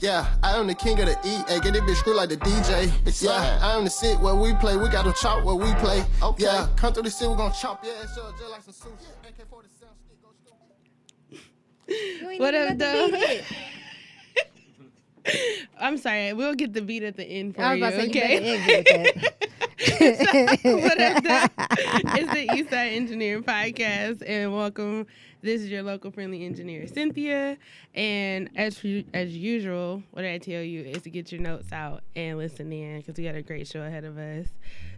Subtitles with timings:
[0.00, 1.42] Yeah, I am the king of the E.
[1.46, 2.90] Hey, get this bitch screw like the DJ.
[3.22, 4.76] Yeah, I am the sit where we play.
[4.78, 6.02] We got to chop where we play.
[6.22, 6.44] Okay.
[6.44, 9.28] Yeah, come through the city, we gon' chop your ass up just like some sushi.
[9.28, 10.30] AK-47 stick, go
[11.86, 12.40] stupid.
[12.40, 13.44] What up, the
[15.24, 15.32] though?
[15.80, 16.32] I'm sorry.
[16.32, 17.86] We'll get the beat at the end for I was you.
[17.86, 18.40] about to say, okay.
[18.40, 21.64] better end good at what up, though?
[22.12, 25.06] It's the Eastside Engineering Podcast, and welcome.
[25.40, 27.56] This is your local friendly engineer, Cynthia.
[27.94, 32.36] And as as usual, what I tell you is to get your notes out and
[32.36, 34.48] listen in because we got a great show ahead of us.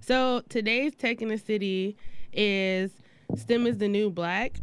[0.01, 1.97] So today's Tech in the City
[2.33, 2.91] is
[3.37, 4.59] STEM is the New Black.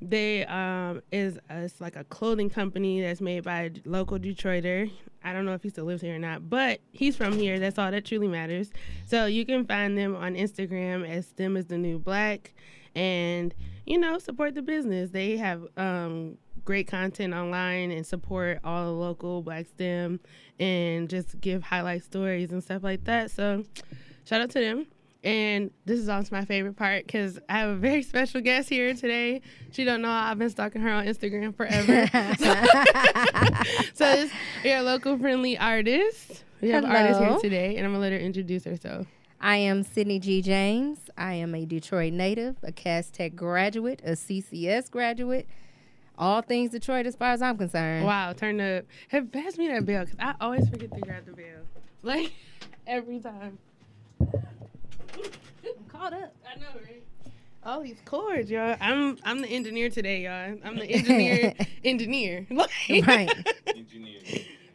[0.00, 4.92] They um is it's like a clothing company that's made by a local Detroiter.
[5.26, 7.58] I don't know if he still lives here or not, but he's from here.
[7.58, 8.70] That's all that truly matters.
[9.06, 12.54] So you can find them on Instagram as STEM is the New Black,
[12.94, 13.52] and
[13.84, 15.10] you know support the business.
[15.10, 20.20] They have um great content online and support all the local Black STEM
[20.60, 23.32] and just give highlight stories and stuff like that.
[23.32, 23.64] So
[24.24, 24.86] shout out to them.
[25.24, 28.94] And this is also my favorite part because I have a very special guest here
[28.94, 29.42] today.
[29.72, 32.06] She don't know I've been stalking her on Instagram forever.
[33.94, 34.30] so this
[34.62, 36.44] you're a local friendly artist.
[36.60, 39.06] We have artists here today, and I'm gonna let her introduce herself.
[39.40, 40.40] I am Sydney G.
[40.42, 40.98] James.
[41.18, 45.46] I am a Detroit native, a Cass Tech graduate, a CCS graduate.
[46.18, 48.06] All things Detroit, as far as I'm concerned.
[48.06, 48.84] Wow, turn up.
[49.08, 51.62] hey, pass me that bell because I always forget to grab the bell.
[52.02, 52.32] Like
[52.86, 53.58] every time.
[55.24, 56.34] I'm caught up.
[56.50, 57.02] I know, right?
[57.64, 58.76] All these chords, y'all.
[58.80, 60.58] I'm I'm the engineer today, y'all.
[60.64, 62.46] I'm the engineer engineer.
[62.50, 62.70] Like-
[63.06, 63.30] Right.
[63.66, 64.20] Engineer.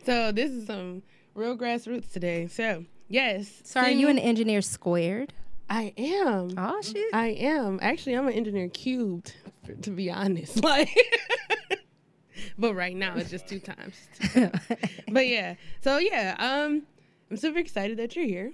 [0.06, 1.04] So this is some
[1.36, 2.48] real grassroots today.
[2.48, 3.62] So yes.
[3.64, 5.34] So, are you an engineer squared?
[5.70, 6.50] I am.
[6.58, 7.14] Oh shit.
[7.14, 7.80] I am.
[7.82, 9.34] Actually, I'm an engineer cubed,
[9.84, 10.62] to be honest.
[10.64, 10.90] Like,
[12.58, 13.96] but right now it's just two times.
[15.10, 15.56] but yeah.
[15.82, 16.36] So yeah.
[16.40, 16.84] Um,
[17.30, 18.52] I'm super excited that you're here.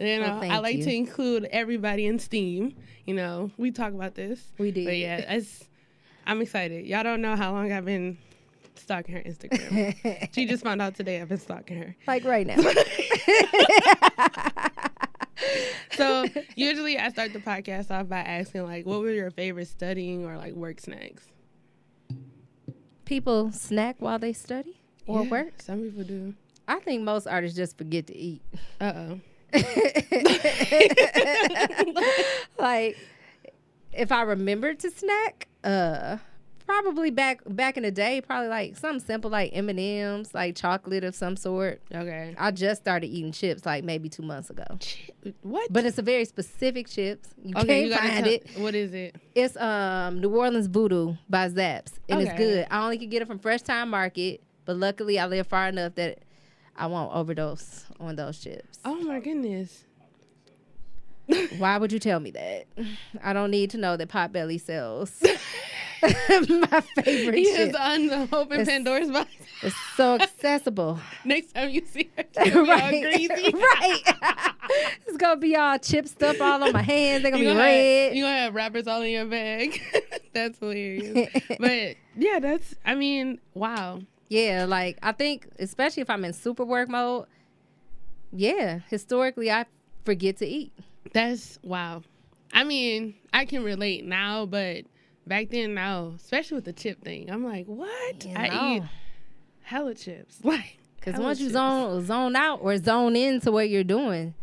[0.00, 0.84] And then Well, uh, I like you.
[0.84, 2.74] to include everybody in STEAM.
[3.04, 4.40] You know, we talk about this.
[4.58, 4.86] We do.
[4.86, 5.62] But yeah, it's,
[6.26, 6.86] I'm excited.
[6.86, 8.16] Y'all don't know how long I've been
[8.76, 10.28] stalking her Instagram.
[10.34, 11.94] she just found out today I've been stalking her.
[12.06, 12.56] like right now.
[15.96, 16.24] So
[16.54, 20.36] usually I start the podcast off by asking like, what were your favorite studying or
[20.38, 21.24] like work snacks?
[23.04, 25.60] People snack while they study or Yeah, work.
[25.60, 26.34] Some people do.
[26.68, 28.40] I think most artists just forget to eat.
[28.80, 29.20] Uh oh.
[32.58, 32.96] like
[33.92, 36.18] if I remembered to snack, uh
[36.66, 40.54] probably back back in the day, probably like something simple like M and M's, like
[40.56, 41.80] chocolate of some sort.
[41.92, 42.34] Okay.
[42.38, 44.64] I just started eating chips like maybe two months ago,
[45.42, 45.72] What?
[45.72, 47.30] but it's a very specific chips.
[47.42, 48.46] You okay, can't you find tell- it.
[48.58, 49.16] What is it?
[49.34, 52.66] It's um New Orleans Voodoo by Zapp's, and it's good.
[52.70, 55.96] I only could get it from Fresh Thyme Market, but luckily I live far enough
[55.96, 56.20] that
[56.76, 58.78] I won't overdose on those chips.
[58.84, 59.84] Oh my goodness.
[61.58, 62.66] Why would you tell me that?
[63.22, 65.22] I don't need to know that Potbelly sells.
[66.02, 67.68] My favorite He chip.
[67.68, 69.30] is on the open It's- Pandora's box.
[69.62, 70.98] It's so accessible.
[71.24, 73.52] Next time you see her, gonna all greasy.
[73.52, 74.00] right.
[75.06, 77.22] it's gonna be all chip stuff all on my hands.
[77.22, 78.04] They're gonna You be gonna red.
[78.08, 79.80] Have, you gonna have wrappers all in your bag.
[80.32, 81.28] that's hilarious.
[81.60, 82.74] but yeah, that's.
[82.84, 84.00] I mean, wow.
[84.30, 87.26] Yeah, like I think, especially if I'm in super work mode.
[88.32, 89.66] Yeah, historically I
[90.04, 90.72] forget to eat.
[91.12, 92.02] That's wow.
[92.52, 94.84] I mean, I can relate now, but
[95.26, 96.14] back then, no.
[96.16, 98.24] Especially with the chip thing, I'm like, what?
[98.24, 98.82] You I eat
[99.62, 100.38] hella chips.
[100.44, 104.34] Like, Because hella once you zone zone out or zone into what you're doing,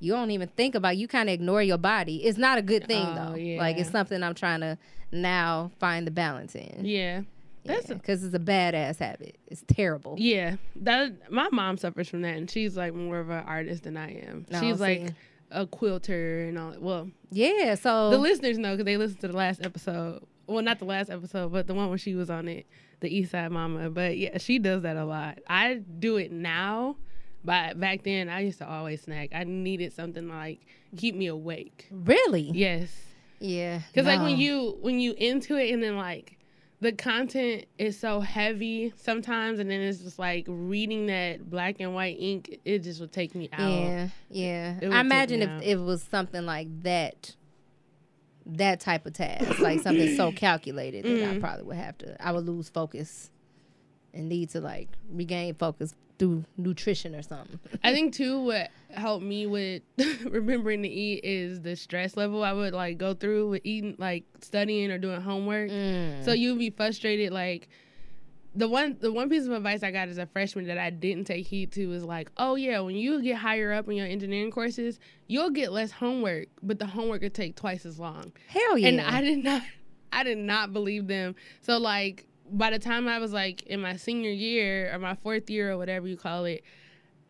[0.00, 0.96] you don't even think about.
[0.96, 2.24] You kind of ignore your body.
[2.24, 3.34] It's not a good thing Oh, though.
[3.36, 3.58] yeah.
[3.58, 4.78] Like it's something I'm trying to
[5.12, 6.80] now find the balance in.
[6.84, 7.22] yeah,
[7.64, 9.36] that's because it's a badass habit.
[9.46, 10.16] It's terrible.
[10.18, 10.56] yeah.
[10.76, 14.14] That my mom suffers from that, and she's like more of an artist than I
[14.26, 14.46] am.
[14.50, 15.12] No, she's like
[15.50, 16.74] a quilter and all.
[16.78, 17.74] Well, Yeah.
[17.76, 20.22] So the listeners know because they listened to the last episode.
[20.46, 22.66] Well, not the last episode, but the one where she was on it,
[23.00, 23.88] the East Side Mama.
[23.90, 25.38] But yeah, she does that a lot.
[25.48, 26.96] I do it now,
[27.44, 29.30] but back then I used to always snack.
[29.34, 30.60] I needed something to, like
[30.96, 31.88] keep me awake.
[31.90, 32.90] really, Yes,
[33.40, 33.80] yeah.
[33.92, 36.36] because like when you when you into it and then like
[36.84, 41.94] the content is so heavy sometimes, and then it's just like reading that black and
[41.94, 42.58] white ink.
[42.64, 43.70] It just would take me out.
[43.70, 44.78] Yeah, yeah.
[44.82, 45.62] I imagine if out.
[45.64, 47.34] it was something like that,
[48.46, 51.40] that type of task, like something so calculated, that I Mhm.
[51.40, 52.22] probably would have to.
[52.24, 53.30] I would lose focus
[54.12, 57.58] and need to like regain focus through nutrition or something.
[57.82, 59.82] I think too what helped me with
[60.24, 64.24] remembering to eat is the stress level I would like go through with eating like
[64.40, 65.70] studying or doing homework.
[65.70, 66.24] Mm.
[66.24, 67.68] So you'd be frustrated like
[68.54, 71.24] the one the one piece of advice I got as a freshman that I didn't
[71.24, 74.50] take heed to was like, oh yeah, when you get higher up in your engineering
[74.50, 78.32] courses, you'll get less homework, but the homework will take twice as long.
[78.48, 78.88] Hell yeah.
[78.88, 79.62] And I did not
[80.12, 81.34] I did not believe them.
[81.62, 85.48] So like by the time I was like in my senior year or my fourth
[85.50, 86.62] year or whatever you call it,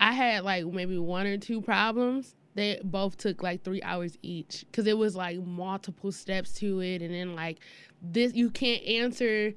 [0.01, 2.35] I had like maybe one or two problems.
[2.55, 7.03] They both took like three hours each because it was like multiple steps to it,
[7.03, 7.59] and then like
[8.01, 9.55] this you can't answer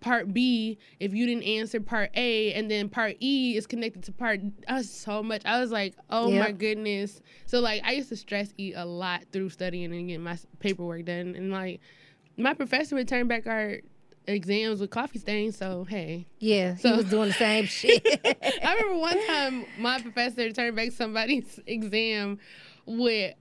[0.00, 4.12] part B if you didn't answer part A, and then part E is connected to
[4.12, 4.40] part.
[4.70, 5.42] Was so much.
[5.44, 7.20] I was like, oh my goodness.
[7.44, 11.04] So like, I used to stress eat a lot through studying and getting my paperwork
[11.04, 11.80] done, and like,
[12.38, 13.80] my professor would turn back our
[14.32, 15.56] exams with coffee stains.
[15.56, 18.04] So hey, yeah, he So- was doing the same shit.
[18.62, 22.38] I remember one time my professor turned back somebody's exam
[22.86, 23.34] with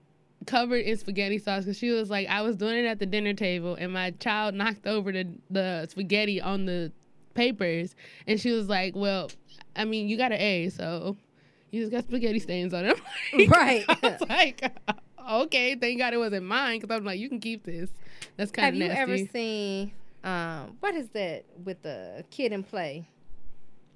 [0.45, 3.33] covered in spaghetti sauce because she was like, I was doing it at the dinner
[3.33, 6.91] table and my child knocked over the, the spaghetti on the
[7.33, 7.93] papers.
[8.25, 9.29] And she was like, Well,
[9.75, 11.17] I mean, you got an A, so
[11.71, 12.99] you just got spaghetti stains on it.
[13.33, 13.85] Like- Right.
[13.87, 14.71] I was like,
[15.29, 17.89] Okay, thank God it wasn't mine because I'm like, You can keep this.
[18.37, 18.95] That's kind of nasty.
[18.97, 19.91] Have you ever seen
[20.23, 23.07] um what is that with the kid in play?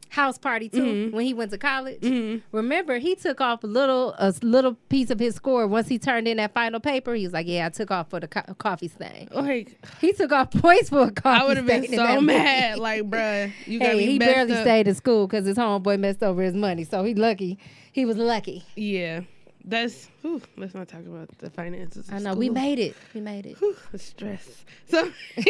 [0.10, 1.12] House Party 2 Mhm.
[1.12, 2.00] when he went to college.
[2.02, 2.44] Mhm.
[2.52, 6.28] Remember, he took off a little a little piece of his score once he turned
[6.28, 7.16] in that final paper.
[7.16, 10.32] He was like, "Yeah, I took off for the co- coffee stain." Like, He took
[10.32, 12.78] off points for a coffee I would have been so mad.
[12.78, 14.62] Like, bruh, you got Hey, me he barely up.
[14.62, 16.84] stayed in school because his homeboy messed over his money.
[16.84, 17.58] So he lucky.
[17.92, 18.64] He was lucky.
[18.76, 19.22] Yeah,
[19.66, 20.10] that's.
[20.22, 22.08] Whew, let's not talk about the finances.
[22.08, 22.96] of I know we made it.
[23.14, 23.58] We made it.
[23.58, 24.66] Whew, the stress.
[24.90, 25.06] So,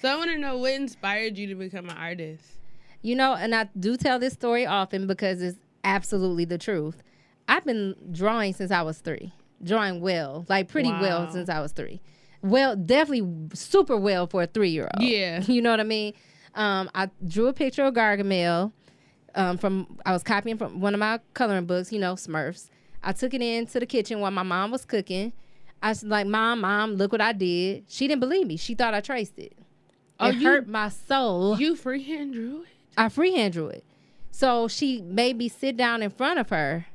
[0.00, 2.44] so I want to know what inspired you to become an artist.
[3.02, 7.02] You know, and I do tell this story often because it's absolutely the truth.
[7.48, 11.72] I've been drawing since I was three, drawing well, like pretty well since I was
[11.72, 12.00] three.
[12.40, 15.02] Well, definitely super well for a three year old.
[15.02, 15.42] Yeah.
[15.46, 16.14] You know what I mean?
[16.54, 18.72] Um, I drew a picture of Gargamel
[19.34, 22.68] um, from, I was copying from one of my coloring books, you know, Smurfs.
[23.02, 25.32] I took it into the kitchen while my mom was cooking.
[25.82, 27.84] I was like, Mom, Mom, look what I did.
[27.88, 28.56] She didn't believe me.
[28.56, 29.52] She thought I traced it.
[30.18, 31.58] Oh, it you- hurt my soul.
[31.58, 32.68] You freehand drew it.
[32.96, 33.84] I freehand drew it.
[34.30, 36.86] So she made me sit down in front of her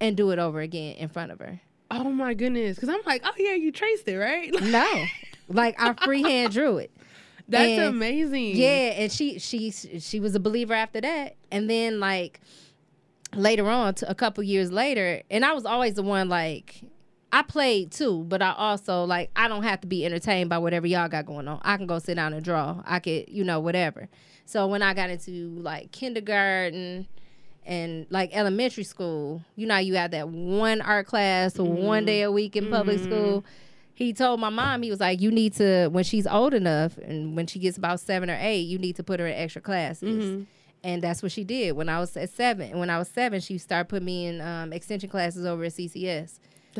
[0.00, 1.60] and do it over again in front of her.
[1.90, 2.74] Oh my goodness!
[2.76, 4.52] Because I'm like, oh yeah, you traced it, right?
[4.62, 5.04] No.
[5.48, 6.90] like I freehand drew it.
[7.48, 8.56] That's And- amazing.
[8.56, 11.36] Yeah, and she she she was a believer after that.
[11.50, 12.40] And then like
[13.34, 16.82] later on a couple years later, and I was always the one like
[17.32, 20.86] I played too, but I also like I don't have to be entertained by whatever
[20.86, 21.60] y'all got going on.
[21.62, 22.82] I can go sit down and draw.
[22.84, 24.08] I could, you know, whatever.
[24.44, 27.08] So when I got into like kindergarten
[27.64, 32.06] and like elementary school, you know, you have that one art class or one mm-hmm.
[32.06, 33.06] day a week in public mm-hmm.
[33.06, 33.44] school.
[33.96, 37.34] He told my mom, he was like, You need to, when she's old enough and
[37.34, 40.44] when she gets about seven or eight, you need to put her in extra classes.
[40.84, 41.72] And that's what she did.
[41.72, 44.72] When I was at seven, when I was seven, she started putting me in um,
[44.72, 46.38] extension classes over at CCS.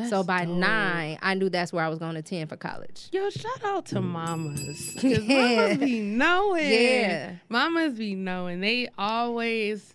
[0.09, 0.55] so by dope.
[0.57, 3.09] nine, I knew that's where I was going to attend for college.
[3.11, 4.91] Yo, shout out to mamas.
[4.93, 6.71] Because mamas be knowing.
[6.71, 7.31] Yeah.
[7.49, 8.61] Mamas be knowing.
[8.61, 9.93] They always,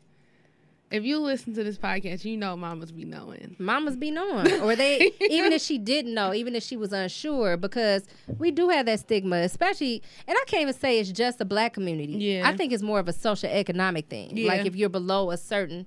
[0.92, 3.56] if you listen to this podcast, you know mamas be knowing.
[3.58, 7.56] Mamas be knowing, or they even if she didn't know, even if she was unsure,
[7.56, 8.04] because
[8.38, 10.02] we do have that stigma, especially.
[10.28, 12.12] And I can't even say it's just a black community.
[12.14, 12.48] Yeah.
[12.48, 14.36] I think it's more of a social economic thing.
[14.36, 14.48] Yeah.
[14.48, 15.86] Like if you're below a certain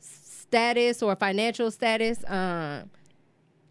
[0.00, 2.90] status or financial status, um,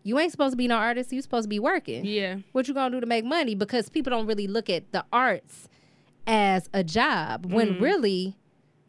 [0.03, 1.13] you ain't supposed to be no artist.
[1.13, 2.03] You supposed to be working.
[2.05, 2.38] Yeah.
[2.51, 3.55] What you gonna do to make money?
[3.55, 5.67] Because people don't really look at the arts
[6.27, 7.84] as a job when Mm-hmm.
[7.84, 8.38] really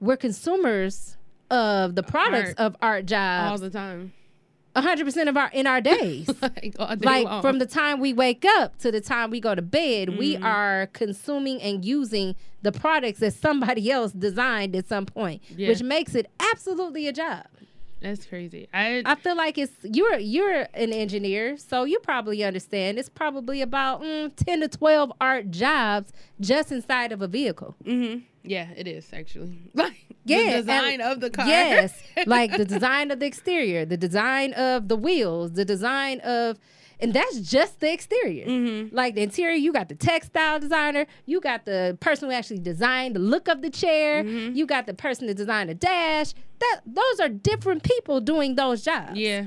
[0.00, 1.16] we're consumers
[1.50, 2.58] of the products Art.
[2.58, 3.50] of art jobs.
[3.50, 4.12] All the time.
[4.76, 6.28] hundred percent of our in our days.
[6.42, 7.42] like like long.
[7.42, 10.44] from the time we wake up to the time we go to bed, we Mm-hmm.
[10.44, 15.68] are consuming and using the products that somebody else designed at some point, Yeah.
[15.68, 17.44] which makes it absolutely a job.
[18.00, 18.68] That's crazy.
[18.74, 22.98] I, I feel like it's you're you're an engineer, so you probably understand.
[22.98, 27.74] It's probably about mm, ten to twelve art jobs just inside of a vehicle.
[27.84, 29.58] hmm Yeah, it is actually.
[29.74, 29.94] Like
[30.26, 31.46] Yeah, the and- design of the car.
[31.46, 31.94] Yes,
[32.26, 36.58] like the design of the exterior, the design of the wheels, the design of,
[37.04, 38.46] and that's just the exterior.
[38.46, 38.94] Mm-hmm.
[38.96, 43.14] Like the interior, you got the textile designer, you got the person who actually designed
[43.14, 44.56] the look of the chair, Mm-hmm.
[44.56, 46.32] you got the person that designed the dash.
[46.60, 49.18] That those are different people doing those jobs.
[49.18, 49.46] yeah,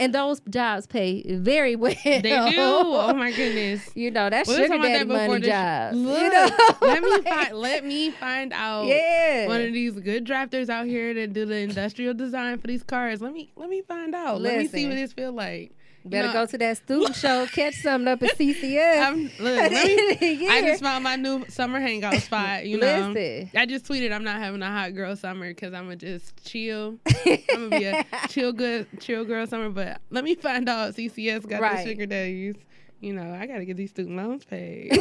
[0.00, 1.94] and those jobs pay very well.
[2.04, 2.30] they do.
[2.36, 3.90] Oh my goodness.
[3.94, 5.96] You know that's We were sugar talking about daddy that before money sh- jobs.
[5.96, 6.48] you know?
[6.80, 7.52] let me find.
[7.58, 8.86] Let me find out.
[8.86, 9.46] Yeah.
[9.48, 13.20] One of these good drafters out here that do the industrial design for these cars.
[13.20, 14.40] Let me let me find out.
[14.40, 15.72] Let me see what this feel like.
[16.08, 16.32] Better No.
[16.32, 19.02] go to that student show, catch something up at CCS.
[19.06, 19.70] I'm, look,
[20.20, 22.66] me- I just found my new summer hangout spot.
[22.66, 23.50] You know, Listen.
[23.56, 26.98] I just tweeted I'm not having a hot girl summer because I'm gonna just chill.
[27.26, 27.38] I'm
[27.70, 29.70] gonna be a chill good chill girl summer.
[29.70, 31.84] But let me find out CCS got Right.
[31.84, 32.56] the sugar daddies.
[33.00, 35.00] You know, I gotta get these student loans paid.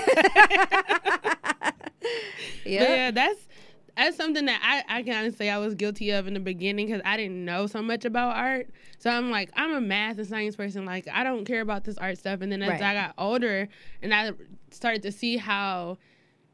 [2.66, 3.40] Yeah, that's
[3.98, 6.88] that's something that I, I can honestly say I was guilty of in the beginning
[6.88, 8.70] because I didn't know so much about art.
[9.00, 10.86] So I'm like, I'm a math and science person.
[10.86, 12.42] Like, I don't care about this art stuff.
[12.42, 12.82] And then as Right.
[12.82, 13.68] I got older
[14.02, 14.32] and I
[14.72, 15.98] started to see how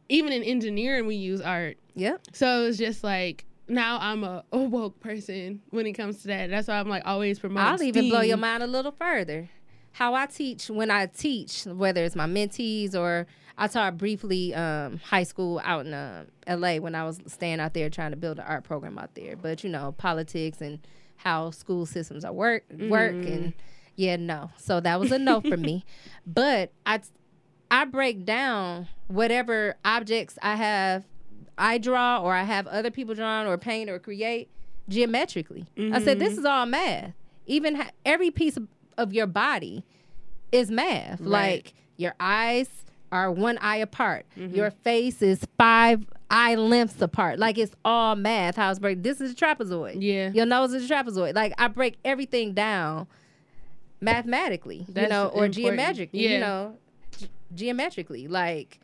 [0.09, 1.77] even in engineering we use art.
[1.95, 2.21] Yep.
[2.33, 6.49] So it's just like now I'm a, a woke person when it comes to that.
[6.49, 7.67] That's why I'm like always promoting.
[7.67, 9.49] I'll even blow your mind a little further.
[9.93, 14.97] How I teach when I teach, whether it's my mentees or I taught briefly um,
[14.97, 18.39] high school out in uh, LA when I was staying out there trying to build
[18.39, 19.35] an art program out there.
[19.35, 20.79] But you know, politics and
[21.17, 23.53] how school systems are work work and
[23.95, 24.49] yeah, no.
[24.57, 25.85] So that was a no for me.
[26.25, 27.01] But I
[27.69, 31.05] I break down whatever objects I have
[31.57, 34.49] I draw or I have other people draw or paint or create
[34.89, 35.65] geometrically.
[35.77, 37.13] I said this is all math.
[37.45, 38.67] Even ha- every piece of,
[38.97, 39.83] of your body
[40.51, 41.19] is math.
[41.21, 41.29] Right.
[41.29, 42.69] Like your eyes
[43.13, 44.25] are one eye apart.
[44.35, 47.37] Your face is five eye lengths apart.
[47.39, 48.55] Like it's all math.
[48.55, 49.03] How it's break.
[49.03, 49.97] This is a trapezoid.
[50.01, 50.31] Yeah.
[50.33, 51.35] Your nose is a trapezoid.
[51.35, 53.07] Like I break everything down
[54.01, 55.53] mathematically, you know, or important.
[55.55, 56.29] geometrically, Yeah.
[56.31, 56.77] you know,
[57.17, 58.27] ge- geometrically.
[58.27, 58.79] Like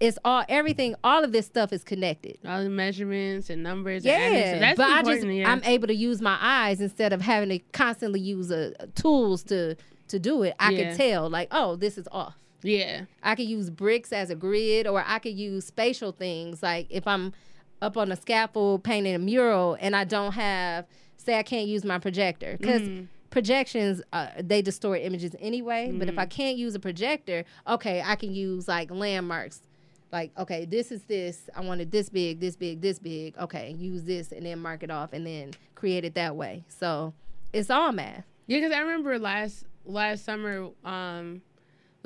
[0.00, 0.94] it's all everything.
[1.02, 2.38] All of this stuff is connected.
[2.46, 4.04] all the measurements and numbers.
[4.04, 4.60] and Yeah, stuff.
[4.60, 5.50] that's but I just yeah.
[5.50, 9.76] I'm able to use my eyes instead of having to constantly use uh, tools to
[10.08, 10.54] to do it.
[10.58, 10.88] I Yeah.
[10.90, 12.34] can tell like, oh, this is off.
[12.62, 13.02] Yeah.
[13.22, 16.62] I could use bricks as a grid, or I could use spatial things.
[16.62, 17.32] Like if I'm
[17.80, 20.86] up on a scaffold painting a mural and I don't have,
[21.16, 23.04] say, I can't use my projector because Mm-hmm.
[23.30, 25.90] projections uh, they distort images anyway.
[25.92, 26.08] But Mm-hmm.
[26.10, 29.62] if I can't use a projector, okay, I can use like landmarks.
[30.10, 31.50] Like okay, this is this.
[31.54, 33.36] I want it this big, this big, this big.
[33.38, 36.64] Okay, use this and then mark it off and then create it that way.
[36.68, 37.12] So
[37.52, 38.24] it's all math.
[38.46, 41.42] Yeah, because I remember last last summer, um,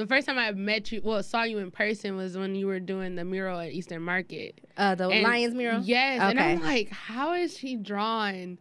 [0.03, 2.81] the first time I met you, well, saw you in person was when you were
[2.81, 4.61] doing the mural at Eastern Market.
[4.77, 5.83] Uh, the And- Lions mural.
[5.83, 6.31] Yes, Okay.
[6.31, 8.59] and I'm like, how is she drawing?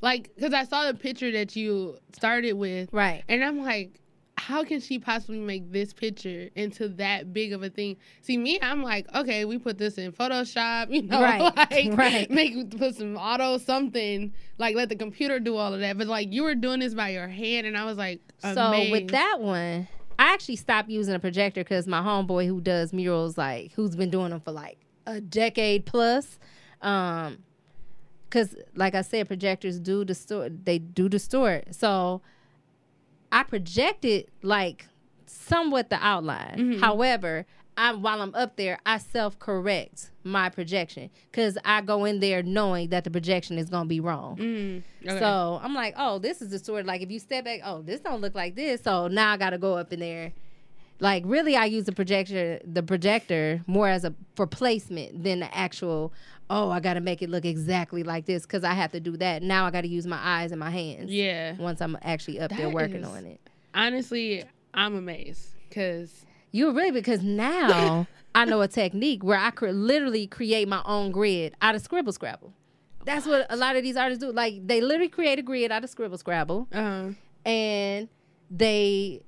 [0.00, 3.22] Like, because I saw the picture that you started with, Right.
[3.28, 3.98] and I'm like,
[4.38, 7.96] how can she possibly make this picture into that big of a thing?
[8.22, 12.28] See, me, I'm like, okay, we put this in Photoshop, you know, Right, like right.
[12.28, 15.96] make put some auto something, like let the computer do all of that.
[15.96, 19.08] But like you were doing this by your hand, and I was like, So with
[19.10, 19.86] that one,
[20.22, 24.08] I actually stopped using a projector because my homeboy who does murals, like who's been
[24.08, 26.38] doing them for like a decade plus,
[26.80, 27.38] um,
[28.28, 30.64] because like I said, projectors do distort.
[30.64, 31.74] They do distort.
[31.74, 32.22] So
[33.32, 34.86] I projected like
[35.26, 36.56] somewhat the outline.
[36.56, 36.80] Mm-hmm.
[36.80, 37.44] However,
[37.76, 42.42] I while I'm up there, I self correct my projection because I go in there
[42.42, 44.36] knowing that the projection is gonna be wrong.
[44.36, 45.18] Mm, okay.
[45.18, 47.82] So I'm like, oh, this is the sort of like if you step back, oh,
[47.82, 48.82] this don't look like this.
[48.82, 50.32] So now I got to go up in there.
[51.00, 55.56] Like really, I use the projector, the projector more as a for placement than the
[55.56, 56.12] actual.
[56.50, 59.16] Oh, I got to make it look exactly like this because I have to do
[59.16, 59.42] that.
[59.42, 61.10] Now I got to use my eyes and my hands.
[61.10, 63.40] yeah, Once I'm actually up there working is- on it.
[63.74, 69.74] honestly, I'm amazed because You really because now I know a technique where I could
[69.74, 72.52] literally create my own grid out of Scribble Scrabble.
[73.04, 74.32] That's what a lot of these artists do.
[74.32, 76.68] Like they literally create a grid out of Scribble Scrabble.
[76.72, 77.10] uh,
[77.44, 78.08] and
[78.50, 79.22] they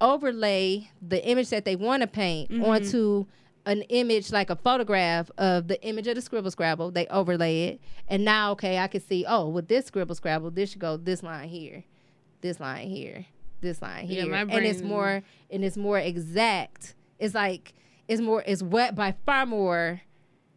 [0.00, 2.64] overlay the image that they want to paint Mm-hmm.
[2.64, 3.26] onto
[3.64, 7.80] an image like a photograph of the image of the scribble scrabble they overlay it
[8.06, 11.20] and now okay i can see oh with this scribble scrabble this should go this
[11.24, 11.82] line here
[12.42, 13.26] this line here
[13.62, 17.74] this line Yeah, here my and it's more and it's more exact it's like
[18.08, 20.00] it's more is what by far more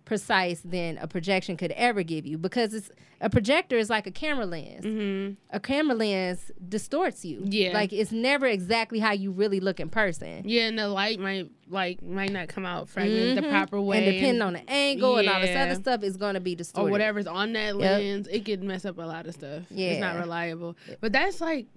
[0.06, 2.90] precise than a projection could ever give you because it's
[3.22, 5.36] a projector is like a camera lens mhm.
[5.52, 7.44] a camera lens distorts you.
[7.46, 7.74] Yeah.
[7.74, 10.42] Like it's never exactly how you really look in person.
[10.46, 13.52] yeah, and the light might like might not come out fragmented the Mhm.
[13.52, 16.40] proper way, And depending on the angle and all this other stuff is going to
[16.40, 16.90] be distorted.
[16.90, 19.66] or whatever's on that lens, it could mess up a lot of stuff.
[19.70, 20.76] Yeah, it's not reliable.
[21.02, 21.68] But that's like,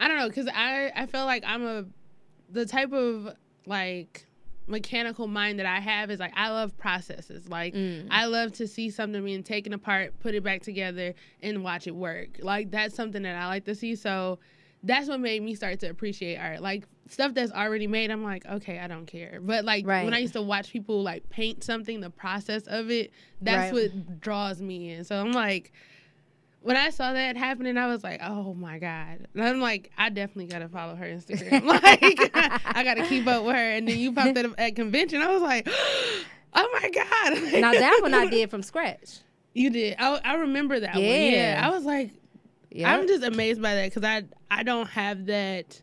[0.00, 1.84] I don't know, because I I feel like I'm a
[2.50, 3.34] the type of
[3.66, 4.24] like
[4.66, 7.48] mechanical mind that I have is like I love processes.
[7.48, 8.06] Like Mm.
[8.10, 11.94] I love to see something being taken apart, put it back together, and watch it
[11.94, 12.38] work.
[12.40, 13.94] Like that's something that I like to see.
[13.96, 14.38] So
[14.82, 16.60] that's what made me start to appreciate art.
[16.60, 19.38] Like stuff that's already made, I'm like, okay, I don't care.
[19.42, 20.04] But like Right.
[20.04, 23.90] when I used to watch people like paint something, the process of it, that's Right.
[23.90, 25.04] what draws me in.
[25.04, 25.72] So I'm like,
[26.64, 30.08] when I saw that happening, I was like, "Oh my god!" And I'm like, "I
[30.08, 31.62] definitely gotta follow her Instagram.
[31.66, 35.20] like, I gotta keep up with her." And then you popped up at convention.
[35.20, 35.68] I was like,
[36.54, 39.20] "Oh my god!" now that one I did from scratch.
[39.52, 39.96] You did.
[39.98, 41.04] I, I remember that one.
[41.04, 41.30] Yeah.
[41.30, 41.62] Yeah.
[41.62, 42.10] I was like,
[42.70, 42.92] Yeah.
[42.92, 45.80] I'm just amazed by that because I I don't have that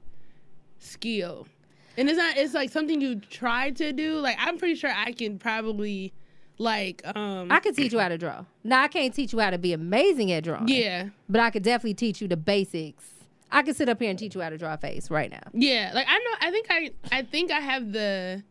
[0.79, 1.47] skill,
[1.95, 2.37] and it's not.
[2.37, 4.15] It's like something you try to do.
[4.15, 6.11] Like I'm pretty sure I can probably,
[6.57, 8.45] like, um, I could teach you how to draw.
[8.63, 10.67] Now I can't teach you how to be amazing at drawing.
[10.67, 13.09] yeah, But I could definitely teach you the basics.
[13.51, 15.43] I could sit up here and teach you how to draw a face right now.
[15.53, 15.91] yeah.
[15.93, 16.31] Like I know.
[16.47, 18.43] I think I I think I have the.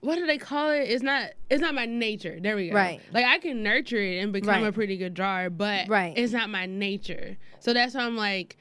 [0.00, 0.88] What do they call it?
[0.88, 1.30] It's not.
[1.50, 2.38] It's not my nature.
[2.40, 2.74] There we go.
[2.74, 3.00] Right.
[3.12, 4.66] Like I can nurture it and become Right.
[4.66, 6.14] a pretty good drawer, but Right.
[6.16, 7.36] it's not my nature.
[7.60, 8.56] So that's why I'm like,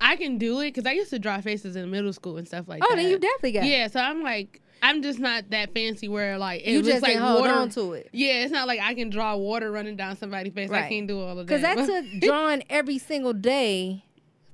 [0.00, 2.66] I can do it because I used to draw faces in middle school and stuff
[2.68, 2.92] like Oh, that.
[2.94, 3.68] Oh, then you definitely got it.
[3.68, 7.16] Yeah, so I'm like, I'm just not that fancy where like it You just like
[7.16, 7.52] hold water.
[7.52, 8.08] on to it.
[8.12, 10.70] Yeah, it's not like I can draw water running down somebody's face.
[10.70, 11.46] I can't do all of that.
[11.46, 14.04] Because that took drawing every single day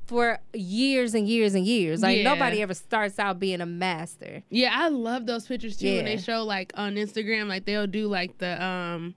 [0.07, 2.03] for years and years and years.
[2.03, 2.23] Like Yeah.
[2.35, 4.43] nobody ever starts out being a master.
[4.51, 5.97] yeah, I love those pictures too.
[5.97, 9.15] When they show like on Instagram, like they'll do like the um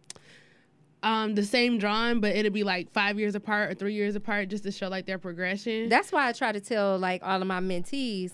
[1.02, 4.50] um the same drawing, but it'll be like five years apart or three years apart
[4.50, 5.90] just to show like their progression.
[5.90, 8.32] That's why I try to tell like all of my mentees,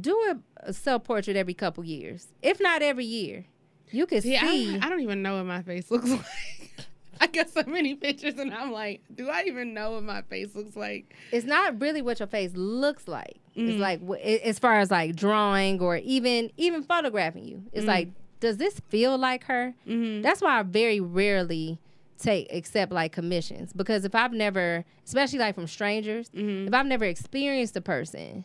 [0.00, 3.46] do a, a self portrait every couple years, if not every year.
[3.90, 6.72] You can See, I don't, I don't even know what my face looks like.
[7.20, 10.54] I got so many pictures, and I'm like, do I even know what my face
[10.54, 11.14] looks like?
[11.32, 13.36] it's not really what your face looks like.
[13.54, 13.78] It's Mhm.
[13.78, 17.62] like as far as like drawing or even even photographing you.
[17.72, 17.88] It's Mhm.
[17.88, 18.08] like,
[18.40, 19.72] does this feel like her?
[19.88, 20.20] Mm-hmm.
[20.20, 21.78] That's why I very rarely
[22.18, 26.66] take accept like commissions because if I've never, especially like from strangers, Mhm.
[26.66, 28.44] if I've never experienced a person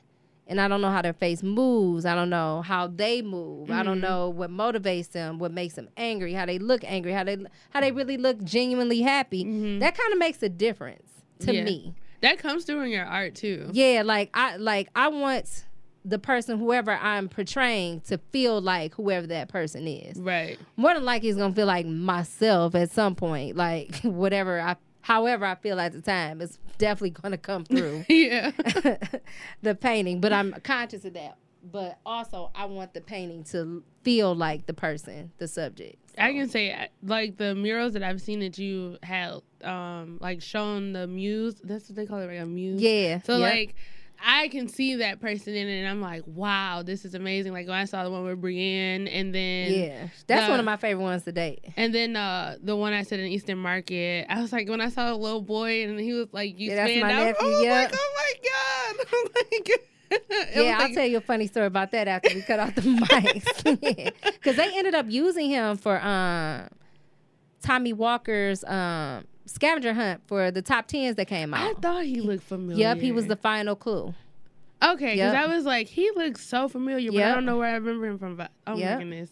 [0.52, 3.82] and I don't know how their face moves, I don't know how they move, I
[3.82, 4.02] don't Mhm.
[4.02, 7.38] know what motivates them, what makes them angry, how they look angry, how they
[7.72, 9.46] how they really look genuinely happy.
[9.46, 9.80] Mhm.
[9.80, 11.64] That kind of makes a difference to Yeah.
[11.64, 11.96] me.
[12.22, 13.70] That comes through in your art too.
[13.72, 15.66] Yeah, like I like I want
[16.04, 20.18] the person whoever I'm portraying to feel like whoever that person is.
[20.18, 20.58] Right.
[20.76, 23.56] More than likely, it's gonna feel like myself at some point.
[23.56, 28.52] Like whatever I, however I feel at the time, it's definitely gonna come through Yeah.
[29.62, 30.22] the painting.
[30.22, 31.38] But I'm conscious of that.
[31.64, 35.98] But also, I want the painting to feel like the person, the subject.
[36.18, 40.94] I can say like the murals that I've seen that you had um like shown
[40.94, 41.56] the muse.
[41.64, 42.42] That's what they call it, right?
[42.42, 42.82] a muse.
[42.82, 43.22] Yeah.
[43.22, 43.76] So like
[44.24, 47.54] I can see that person in it, and I'm like, wow, this is amazing.
[47.54, 50.66] Like when I saw the one with Brienne, and then yeah, that's the- one of
[50.66, 51.66] my favorite ones to date.
[51.78, 54.90] And then uh, the one I said in Eastern Market, I was like, when I
[54.90, 57.62] saw the little boy and he was like, "You Yeah, stand my out," nephew, I
[57.64, 57.74] yeah.
[57.84, 59.88] like, "Oh my god!" I'm like,
[60.56, 64.14] Yeah, I'll tell you a funny story about that after we cut off the mics.
[64.34, 66.68] Because they ended up using him for um,
[67.64, 71.76] Tommey Walker's um, scavenger hunt for the top tens that came out.
[71.78, 72.80] I thought he looked familiar.
[72.80, 74.14] Yep, he was the final clue.
[74.84, 75.14] okay.
[75.16, 75.36] Because Yep.
[75.36, 78.18] I was like, he looks so familiar, but I don't know where I remember him
[78.20, 78.36] from.
[78.36, 78.98] But oh Yep.
[79.00, 79.30] my goodness.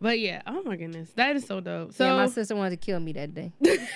[0.00, 1.92] But yeah, oh my goodness, that is so dope.
[1.94, 3.52] So yeah, my sister wanted to kill me that day.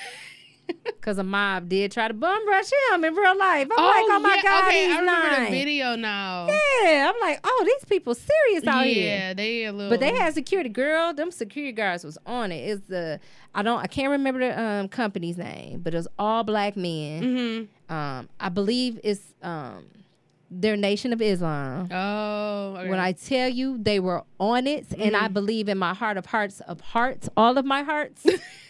[1.01, 3.69] Because a mob did try to bum rush him in real life.
[3.75, 5.45] I'm like, oh my yeah, God, okay, he's I remember nine.
[5.45, 6.47] the video now.
[6.83, 9.09] Yeah, I'm like, oh, these people serious out yeah, here.
[9.09, 9.89] Yeah, they a little.
[9.89, 11.15] But they had security, girl.
[11.15, 12.59] Them security guards was on it.
[12.69, 13.19] It's the
[13.55, 17.69] I don't I can't remember the um, company's name, but it was all black men.
[17.89, 19.87] hmm Um, I believe it's um,
[20.51, 21.89] their Nation of Islam.
[21.91, 22.91] Oh, okay.
[22.91, 25.33] When I tell you they were on it, and I Mhm.
[25.33, 28.27] believe in my heart of hearts of hearts, all of my hearts,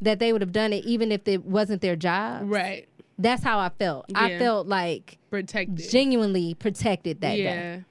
[0.00, 2.42] that they would have done it even if it wasn't their job.
[2.44, 4.06] right That's how I felt.
[4.14, 5.88] I felt like protected.
[5.90, 7.76] genuinely protected that yeah.
[7.76, 7.84] day.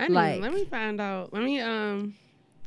[0.00, 1.32] I Like- let me find out.
[1.32, 2.14] Let me um,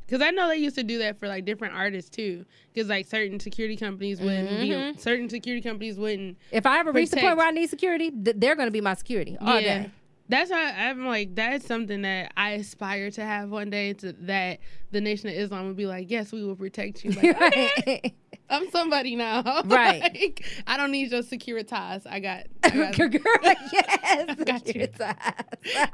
[0.05, 2.45] because I know they used to do that for like different artists too.
[2.73, 4.93] Because like certain security companies wouldn't Mhm.
[4.95, 6.37] be certain security companies wouldn't.
[6.51, 8.81] If I ever reach the point where I need security, th- they're going to be
[8.81, 9.83] my security all yeah.
[9.83, 9.91] day.
[10.27, 13.93] That's why I'm like that's something that I aspire to have one day.
[13.93, 14.59] To that
[14.91, 17.11] the Nation of Islam would be like, yes, we will protect you.
[17.11, 18.13] Like, okay.
[18.49, 19.43] I'm somebody now.
[19.65, 20.01] Right.
[20.01, 22.05] Like, I don't need your Securitas.
[22.09, 22.45] I got.
[22.63, 23.21] I got, Girl,
[23.73, 24.35] yes.
[24.43, 24.87] Got you.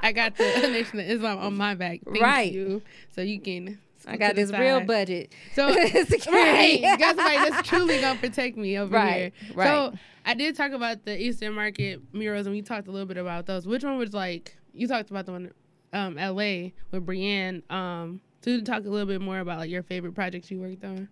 [0.00, 2.00] I got the Nation of Islam on my back.
[2.04, 2.52] Thank Right.
[2.52, 2.82] you.
[3.14, 3.78] So you can.
[4.08, 5.32] I got this real budget.
[5.54, 9.54] So right, you got somebody that's truly gonna protect me over Right, here.
[9.56, 9.66] right.
[9.66, 13.16] So I did talk about the Eastern Market murals, and we talked a little bit
[13.16, 13.66] about those.
[13.66, 14.56] Which one was like?
[14.72, 15.50] You talked about the one,
[15.92, 16.72] um, L.A.
[16.92, 17.62] with Brienne.
[17.68, 21.08] Um, to talk a little bit more about like your favorite projects you worked on.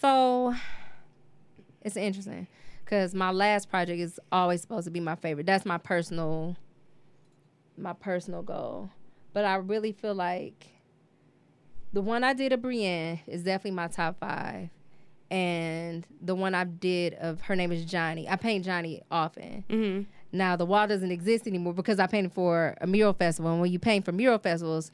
[0.00, 0.54] So
[1.82, 2.46] it's interesting
[2.84, 5.46] because my last project is always supposed to be my favorite.
[5.46, 6.56] That's my personal,
[7.76, 8.90] my personal goal.
[9.32, 10.68] But I really feel like
[11.92, 14.68] the one I did of Brienne is definitely my top five,
[15.30, 18.28] and the one I did of her name is Johnny.
[18.28, 19.64] I paint Johnny often.
[19.68, 20.02] Mm-hmm.
[20.32, 23.52] Now the wall doesn't exist anymore because I painted for a mural festival.
[23.52, 24.90] And when you paint for mural festivals,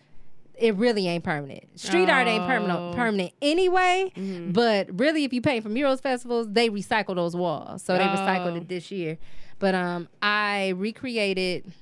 [0.58, 1.78] it really ain't permanent.
[1.78, 2.46] Street art ain't Oh.
[2.46, 4.12] permanent permanent anyway.
[4.16, 4.52] Mhm.
[4.52, 7.82] But really, if you paint for murals festivals, they recycle those walls.
[7.82, 8.56] So they recycled Oh.
[8.56, 9.18] it this year.
[9.58, 11.72] But um, I recreated.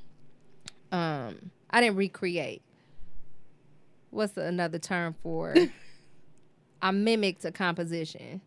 [0.91, 2.63] Um, I didn't recreate.
[4.11, 5.55] What's another term for?
[6.83, 8.41] I mimicked a composition.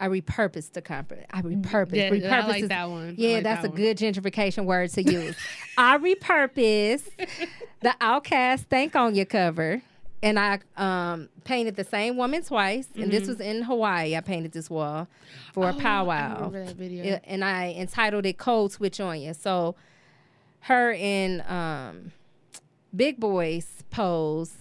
[0.00, 1.12] I repurposed the comp.
[1.30, 1.94] I repurposed.
[1.94, 3.14] Yeah, repurposed I like is- that one.
[3.18, 3.76] Yeah, like that's that a one.
[3.76, 5.36] good gentrification word to use.
[5.78, 7.10] I repurposed
[7.80, 9.82] the OutKast "Thank on Your" cover,
[10.22, 12.88] and I um, painted the same woman twice.
[12.96, 14.16] And this was in Hawaii.
[14.16, 15.06] I painted this wall
[15.52, 15.76] for a Mm-hmm.
[15.76, 17.04] Oh, I powwow, remember that video.
[17.04, 19.74] Yeah, and I entitled it "Code Switch on You." So,
[20.60, 22.12] her in um,
[22.96, 24.52] Big Boi's pose.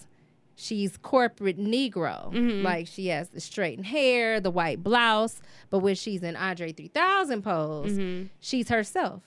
[0.62, 2.34] She's corporate Negro.
[2.34, 2.64] Mhm.
[2.64, 5.42] Like she has the straightened hair, the white blouse.
[5.70, 8.26] But when she's in Andre 3000 pose, Mm-hmm.
[8.42, 9.24] she's herself.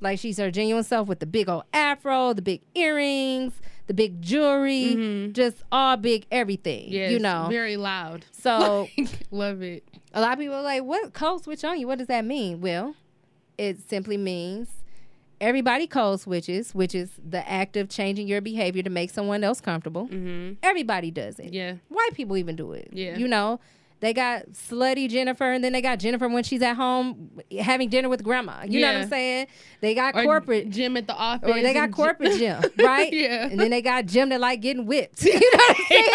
[0.00, 3.54] Like she's her genuine self with the big old afro, the big earrings,
[3.86, 5.32] the big jewelry, Mhm.
[5.32, 6.88] just all big everything.
[6.90, 7.46] Yes, you know.
[7.48, 8.24] very loud.
[8.32, 8.88] so
[9.30, 9.84] Love it.
[10.12, 11.86] a lot of people are like, "What code switch on you?
[11.86, 12.96] What does that mean?" Well,
[13.56, 14.68] it simply means
[15.44, 19.60] everybody code switches, which is the act of changing your behavior to make someone else
[19.60, 20.06] comfortable.
[20.08, 20.54] Mm-hmm.
[20.62, 21.52] Everybody does it.
[21.52, 21.74] Yeah.
[21.88, 22.88] White people even do it.
[22.92, 23.16] Yeah.
[23.18, 23.60] You know,
[24.00, 27.30] they got slutty Jennifer, and then they got Jennifer when she's at home
[27.60, 28.62] having dinner with grandma.
[28.66, 29.46] You know what I'm saying?
[29.80, 30.68] They got Or corporate.
[30.70, 31.48] gym at the office.
[31.48, 33.10] Or they got corporate gym, right?
[33.12, 33.46] Yeah.
[33.48, 35.24] And then they got gym that like getting whipped.
[35.30, 36.08] You know what I'm saying?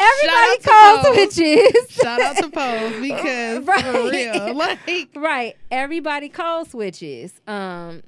[0.00, 1.90] Everybody calls switches.
[1.90, 4.10] Shout out to Pose because for Right.
[4.34, 5.56] real, like right.
[5.70, 7.40] Everybody calls switches.
[7.46, 8.02] Um,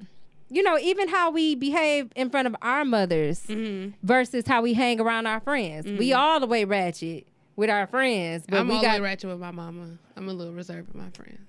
[0.49, 3.93] you know, even how we behave in front of our mothers mhm.
[4.03, 5.85] versus how we hang around our friends.
[5.85, 8.61] We all the way ratchet with our friends, but Mm-hmm.
[8.61, 8.95] I'm we all got.
[8.95, 9.97] the way ratchet with my mama.
[10.15, 11.39] I'm a little reserved with my friends.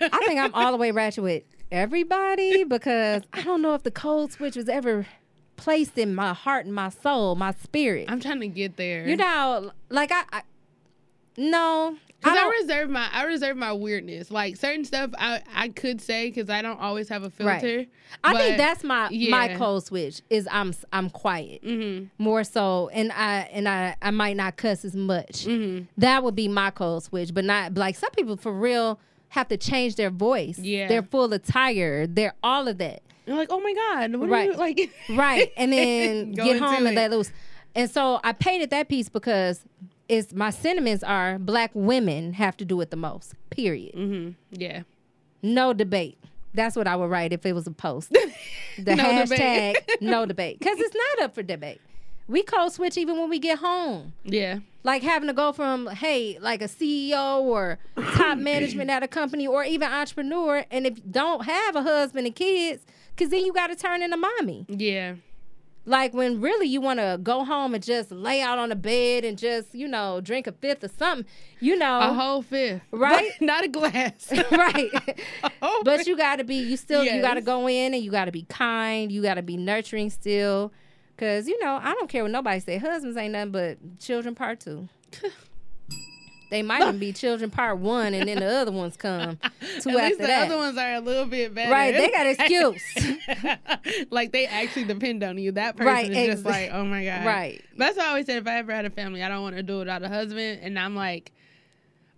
[0.00, 3.90] I think I'm all the way ratchet with everybody because I don't know if the
[3.90, 5.06] code switch was ever
[5.56, 8.06] placed in my heart and my soul, my spirit.
[8.08, 9.06] I'm trying to get there.
[9.06, 10.42] you know, like I, I
[11.40, 14.30] no, I Cause I, don't- reserve my I reserve my weirdness.
[14.30, 17.60] Like certain stuff I I could say because I don't always have a Right.
[17.60, 17.86] filter.
[18.22, 19.56] I think that's my my yeah.
[19.56, 22.06] code switch is I'm I'm quiet Mm-hmm.
[22.22, 25.46] more so, and I and I I might not cuss as much.
[25.46, 25.84] Mm-hmm.
[25.96, 29.56] That would be my code switch, but not like some people for real have to
[29.56, 30.58] change their voice.
[30.58, 30.88] Yeah.
[30.88, 32.06] they're full of attire.
[32.06, 33.02] They're all of that.
[33.26, 34.48] You're like, oh my god, what Right.
[34.50, 34.90] are you like?
[35.10, 36.94] right and then get home and it.
[36.96, 37.30] let loose
[37.76, 39.64] and so i painted that piece because
[40.10, 44.30] it's my sentiments are black women have to do it the most period mm-hmm.
[44.50, 44.82] Yeah.
[45.42, 46.18] no debate
[46.54, 48.10] that's what i would write if it was a post
[48.78, 50.02] the No hashtag debate.
[50.02, 51.80] no debate because it's not up for debate
[52.28, 54.58] we code switch even when we get home Yeah.
[54.84, 57.78] like having to go from hey like a ceo or
[58.14, 62.26] top management at a company or even entrepreneur and if you don't have a husband
[62.26, 65.14] and kids because then you got to turn into mommy Yeah.
[65.86, 69.24] Like when really you want to go home and just lay out on the bed
[69.24, 71.26] and just, you know, drink a fifth or something,
[71.58, 72.00] you know.
[72.00, 72.82] A whole fifth.
[72.92, 73.30] Right?
[73.40, 74.30] Not a glass.
[74.50, 74.90] right.
[75.62, 78.10] A but you got to be, you still, you got to go in and you
[78.10, 79.10] got to be kind.
[79.10, 80.72] You got to be nurturing still.
[81.16, 82.78] Cause, you know, I don't care what nobody say.
[82.78, 84.88] Husbands ain't nothing but children part two.
[86.50, 89.38] They might even be children part one and then the other ones come
[89.80, 90.46] two At least the that.
[90.46, 91.70] other ones are a little bit better.
[91.70, 92.82] Right, they got excuse.
[94.10, 95.52] like they actually depend on you.
[95.52, 97.24] That person Right, is ex- just like, oh my god.
[97.24, 97.62] Right.
[97.76, 99.62] That's why I always said if I ever had a family, I don't want to
[99.62, 100.60] do it without a husband.
[100.62, 101.32] And I'm like,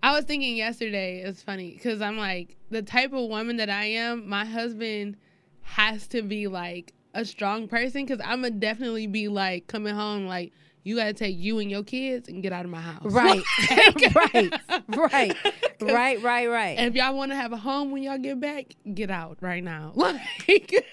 [0.02, 1.20] I was thinking yesterday.
[1.22, 4.28] It's funny because I'm like the type of woman that I am.
[4.28, 5.16] My husband
[5.62, 10.26] has to be like a strong person because I'm gonna definitely be like coming home
[10.26, 10.52] like.
[10.84, 13.04] You gotta take you and your kids and get out of my house.
[13.04, 13.42] Right.
[14.14, 14.52] Right.
[14.88, 15.36] Right.
[15.80, 16.78] Right, right, right.
[16.78, 19.62] And if y'all want to have a home when y'all get back, get out right
[19.62, 19.92] now.
[20.02, 20.84] Like,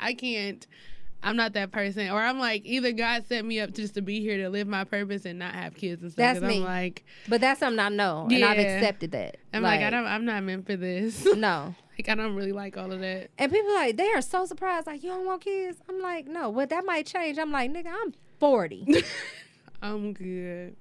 [0.00, 0.66] I can't.
[1.22, 2.10] I'm not that person.
[2.10, 4.84] Or I'm like, either God set me up just to be here to live my
[4.84, 6.34] purpose and not have kids and stuff.
[6.34, 6.58] That's me.
[6.58, 9.36] I'm like, But that's something I know, and I've accepted that.
[9.52, 11.24] I'm like, I don't, I'm not meant for this.
[11.34, 11.74] No.
[11.98, 13.30] like, I don't really like all of that.
[13.38, 15.78] And people like they are so surprised, like you don't want kids.
[15.88, 16.50] I'm like, no.
[16.50, 17.38] Well, that might change.
[17.38, 19.02] I'm like, nigga, I'm 40.
[19.82, 20.76] I'm good.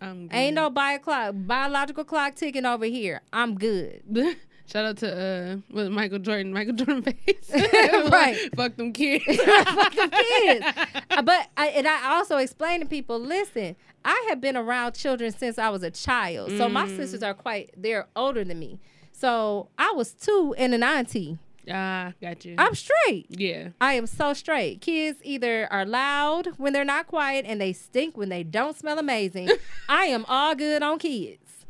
[0.00, 0.36] I'm good.
[0.36, 3.20] Ain't no bio clock, biological clock ticking over here.
[3.32, 4.02] I'm good.
[4.66, 7.50] Shout out to uh, what Michael Jordan, Michael Jordan face.
[8.10, 8.36] Right.
[8.54, 9.24] Fuck them kids.
[9.24, 10.64] Fuck them kids.
[11.10, 15.32] Uh, But I, and I also explain to people, listen, I have been around children
[15.32, 16.52] since I was a child.
[16.52, 16.96] So my Mm.
[16.96, 18.78] sisters are quite they're older than me.
[19.12, 21.38] So I was two and an auntie.
[21.70, 22.54] Ah, got you.
[22.58, 23.26] I'm straight.
[23.28, 23.68] yeah.
[23.80, 24.80] I am so straight.
[24.80, 28.98] Kids either are loud when they're not quiet and they stink when they don't smell
[28.98, 29.50] amazing.
[29.88, 31.66] I am all good on kids.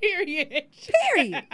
[0.00, 0.64] Period.
[1.14, 1.44] Period.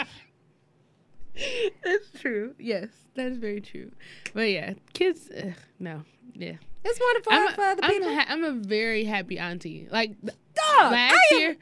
[1.85, 2.55] That's true.
[2.59, 3.93] Yes, that is very true.
[4.35, 5.29] But yeah, kids.
[5.37, 6.03] Ugh, no.
[6.35, 6.55] Yeah.
[6.85, 8.15] It's wonderful I'm for a, other I'm, people.
[8.15, 9.89] ha- I'm a very happy auntie.
[9.91, 10.35] Like Dog,
[10.93, 11.57] last I am- year,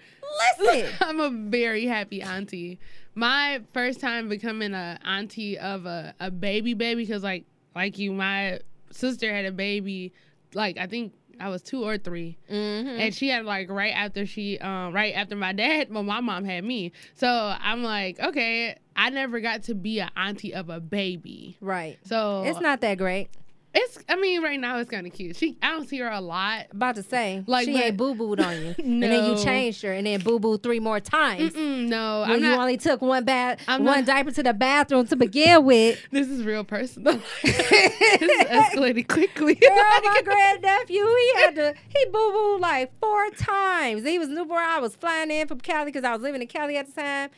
[0.60, 0.94] Listen.
[1.00, 2.78] I'm a very happy auntie.
[3.18, 8.12] My first time becoming a auntie of a, a baby baby because like like you,
[8.12, 10.12] my sister had a baby.
[10.54, 12.98] Like I think I was two or 3 Mhm.
[12.98, 16.44] and she had like right after she um right after my dad well my mom
[16.46, 17.28] had me so
[17.60, 21.98] i'm like okay i never got to be an auntie of a baby Right.
[22.04, 23.28] so It's not that great.
[23.78, 26.20] It's i mean right now it's kind of cute she i don't see her a
[26.20, 29.34] lot About to say, Like, she but- ain't boo booed on you, and then you
[29.34, 29.44] No.
[29.44, 31.52] changed her, and then boo boo three more times.
[31.52, 34.42] Mm-mm, no When i'm you not only took one bath, I'm one not- diaper to
[34.42, 36.00] the bathroom to begin with.
[36.10, 41.74] this is real personal this is escalated quickly Girl, Like- my grandnephew, he had to,
[41.88, 44.04] he boo booed like four times.
[44.04, 44.64] He was newborn.
[44.64, 47.30] I was flying in from Cali because I was living in Cali at the time.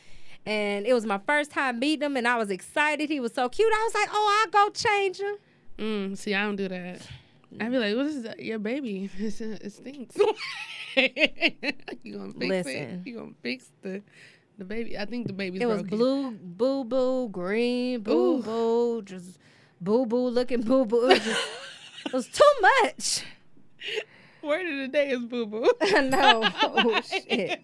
[0.45, 3.09] And it was my first time meeting him, and I was excited.
[3.09, 3.71] He was so cute.
[3.71, 5.35] I was like, oh, I'll go change him.
[5.79, 7.01] Mm, see, I don't do that.
[7.59, 8.39] I'd be like, "What is that?
[8.39, 9.09] your baby?
[9.17, 10.15] It's, it stinks."
[10.97, 12.73] you gonna fix Listen.
[12.73, 13.07] it?
[13.07, 14.01] You gonna fix the
[14.57, 14.97] the baby?
[14.97, 15.97] I think the baby's It was broken.
[15.97, 19.39] blue, boo boo, green, boo boo, just
[19.79, 21.09] boo boo looking boo boo.
[21.09, 21.37] It was,
[22.05, 23.23] it was too much.
[24.43, 25.71] Word of the day is boo boo.
[25.81, 26.41] I know.
[26.61, 27.59] Oh, shit.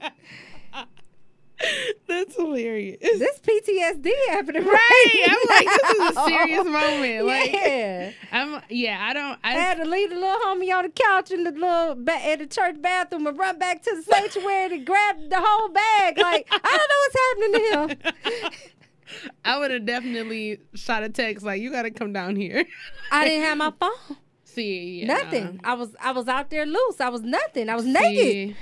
[2.07, 2.97] That's hilarious.
[3.01, 5.25] This PTSD happening right?
[5.27, 7.25] I'm like, this is a serious moment.
[7.35, 8.11] Like, yeah.
[8.31, 8.99] I'm yeah.
[9.01, 9.39] I don't.
[9.43, 12.31] I I had to leave the little homie on the couch in the little ba-
[12.31, 16.17] in the church bathroom and run back to the sanctuary to grab the whole bag.
[16.17, 18.11] Like I don't know what's happening to
[18.43, 18.51] him.
[19.45, 22.65] I would have definitely shot a text like, "You got to come down here."
[23.11, 24.17] I didn't have my phone.
[24.43, 25.07] See, yeah.
[25.07, 25.59] Nothing.
[25.63, 26.99] I was I was out there loose.
[26.99, 27.69] I was nothing.
[27.69, 28.17] I was naked.
[28.17, 28.45] See.
[28.47, 28.53] Woo.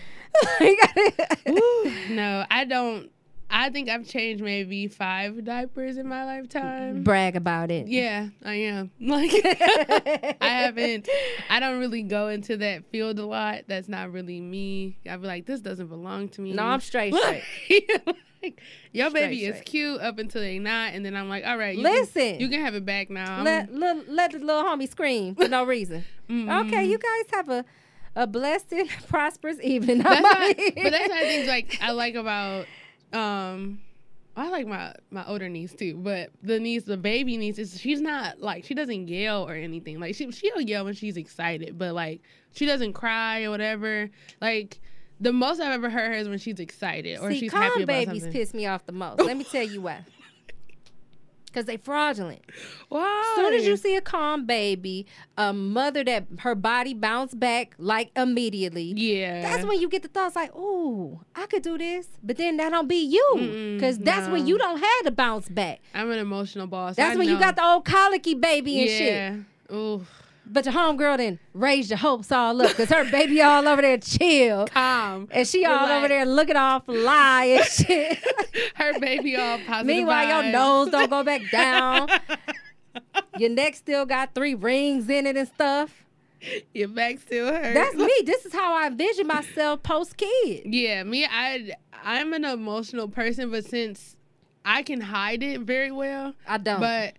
[2.10, 3.10] no, I don't.
[3.56, 7.04] I think I've changed maybe five diapers in my lifetime.
[7.04, 7.88] Brag about it.
[7.88, 8.89] Yeah, I am.
[9.00, 11.08] Like I haven't.
[11.52, 13.65] I don't really go into that field a lot.
[13.67, 14.98] That's not really me.
[15.08, 16.54] I be like, this doesn't belong to me.
[16.54, 17.43] No, I'm straight straight.
[18.41, 18.60] like,
[18.91, 21.78] your Straight, baby is cute up until they not, and then I'm like, all right,
[21.78, 22.22] you Listen.
[22.34, 23.43] can, you can have it back now.
[23.43, 26.04] Let, let let the little homie scream for no reason.
[26.30, 26.67] Mm-mm.
[26.67, 27.65] Okay, you guys have a
[28.15, 29.99] a blessed and prosperous evening.
[29.99, 32.65] That's I'm not, out but that's not things like I like about
[33.12, 33.80] um
[34.36, 38.02] I like my my older niece too, but the niece, the baby niece, is she's
[38.02, 39.99] not like she doesn't yell or anything.
[39.99, 42.21] Like she she'll yell when she's excited, but like
[42.54, 44.10] she doesn't cry or whatever.
[44.41, 44.80] Like
[45.19, 47.84] the most I've ever heard her is when she's excited or See, she's calm happy
[47.84, 48.32] about babies something.
[48.32, 49.21] piss me off the most.
[49.21, 50.04] Let me tell you why.
[51.54, 52.42] Because they fraudulent.
[52.89, 53.24] Why?
[53.30, 55.06] As soon as you see a calm baby,
[55.38, 58.94] a mother that her body bounce back like immediately.
[58.96, 62.58] yeah, That's when you get the thoughts like, "Ooh, I could do this," but then
[62.58, 65.82] that don't be you, because that's when you don't have to bounce back.
[65.94, 66.96] I'm an emotional boss.
[66.96, 69.13] That's I when you got the old colicky baby and shit.
[69.13, 69.76] yeah.
[69.76, 70.06] Ooh,
[70.45, 73.97] But your homegirl then raised your hopes all up because her baby all over there
[73.97, 74.65] chill.
[74.71, 75.27] calm.
[75.32, 78.17] And she all over there looking all fly and shit.
[78.75, 79.86] Her baby all positive.
[79.88, 82.10] Meanwhile, your nose don't go back down.
[83.38, 86.03] Your neck still got three rings in it and stuff.
[86.73, 87.73] Your back still hurts.
[87.73, 88.12] That's me.
[88.25, 90.63] This is how I envision myself post kid.
[90.65, 91.71] Yeah, me, I,
[92.03, 94.17] I'm an emotional person, but since
[94.65, 96.82] I can hide it very well, I don't.
[96.82, 97.13] but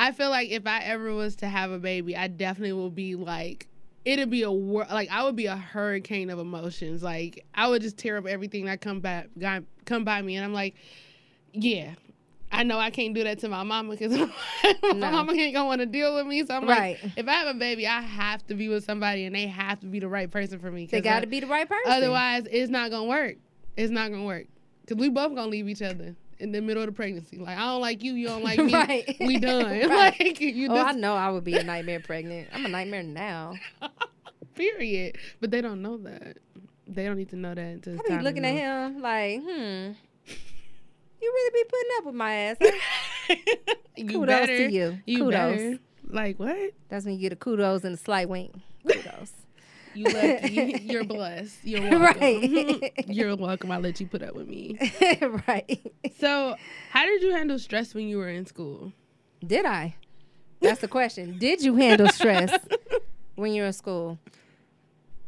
[0.00, 3.14] I feel like if I ever was to have a baby, I definitely will be
[3.16, 3.66] like,
[4.04, 7.02] it'd be a wor- like I would be a hurricane of emotions.
[7.02, 10.44] Like I would just tear up everything that come back, got, come by me, and
[10.44, 10.74] I'm like,
[11.52, 11.94] yeah.
[12.52, 14.12] I know I can't do that to my mama because
[14.82, 15.10] my No.
[15.12, 16.44] mama ain't gonna want to deal with me.
[16.44, 16.98] So I'm Right.
[17.02, 19.78] like, if I have a baby, I have to be with somebody, and they have
[19.80, 20.86] to be the right person for me.
[20.86, 21.92] they got to be the right person.
[21.92, 23.36] Otherwise, it's not gonna work.
[23.76, 24.46] It's not gonna work
[24.80, 27.38] because we both gonna leave each other in the middle of the pregnancy.
[27.38, 28.72] Like I don't like you, you don't like me.
[28.72, 29.16] Right.
[29.20, 29.60] We done.
[29.90, 30.18] Right.
[30.18, 32.48] Like you oh, I know I would be a nightmare pregnant.
[32.52, 33.54] I'm a nightmare now.
[34.54, 35.16] period.
[35.40, 36.38] But they don't know that.
[36.86, 39.92] They don't need to know that until I be looking at him like, hmm.
[41.22, 42.56] You really be putting up with my ass.
[42.60, 43.34] huh?
[43.96, 44.56] you Kudos better.
[44.56, 44.98] to you.
[45.04, 45.56] You Kudos.
[45.56, 45.78] better.
[46.08, 46.72] Like what?
[46.88, 48.54] That's when you get a kudos and a slight wink.
[48.86, 49.32] Kudos.
[49.94, 50.80] You lucky.
[50.84, 51.58] You're blessed.
[51.64, 52.02] You're welcome.
[52.20, 52.92] Right.
[53.08, 53.70] You're welcome.
[53.70, 54.78] I let you put up with me.
[55.48, 55.92] right.
[56.18, 56.56] So,
[56.90, 58.92] how did you handle stress when you were in school?
[59.46, 59.96] Did I?
[60.60, 61.38] That's the question.
[61.38, 62.52] Did you handle stress
[63.34, 64.18] when you're in school?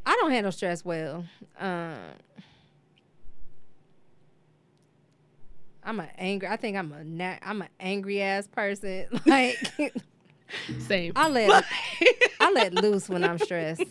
[0.04, 1.24] I don't handle stress well.
[1.58, 1.96] Um,
[5.84, 6.48] I'm an angry.
[6.48, 9.06] I think I'm a na- I'm an angry ass person.
[9.26, 9.56] Like
[10.80, 11.12] Same.
[11.16, 11.64] I let
[12.40, 13.82] I let loose when I'm stressed.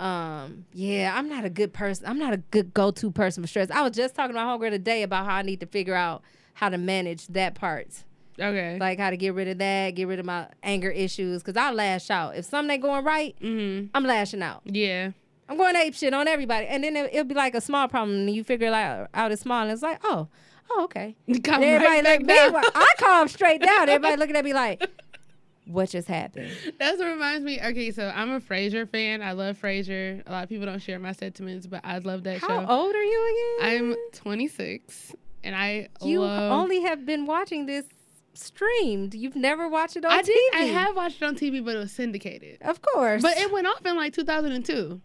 [0.00, 2.06] Um, yeah, I'm not a good person.
[2.06, 3.70] I'm not a good go to person for stress.
[3.70, 6.22] I was just talking to my homegirl today about how I need to figure out
[6.54, 7.88] how to manage that part.
[8.38, 8.78] okay.
[8.78, 11.42] Like how to get rid of that, get rid of my anger issues.
[11.42, 12.36] Cause I lash out.
[12.36, 13.88] If something ain't going right, mm-hmm.
[13.94, 14.62] I'm lashing out.
[14.64, 15.12] Yeah.
[15.48, 16.66] I'm going ape shit on everybody.
[16.66, 19.32] And then it, it'll be like a small problem and you figure it out, out
[19.32, 20.28] it's small and it's like, oh,
[20.70, 21.16] oh, okay.
[21.42, 22.34] Come everybody right me.
[22.34, 23.88] I calm straight down.
[23.88, 24.82] Everybody looking at me like,
[25.68, 26.50] what just happened?
[26.78, 27.60] That's what reminds me.
[27.60, 29.22] Okay, so I'm a Frasier fan.
[29.22, 30.22] I love Frasier.
[30.26, 32.66] A lot of people don't share my sentiments, but I love that How show.
[32.66, 33.92] How old are you again?
[33.92, 36.52] I'm 26, and I You love.
[36.52, 37.84] only have been watching this
[38.34, 39.14] streamed.
[39.14, 40.26] You've never watched it on I TV.
[40.26, 40.54] did.
[40.54, 42.58] I have watched it on TV, but it was syndicated.
[42.62, 43.20] Of course.
[43.22, 45.00] But it went off in like 2002,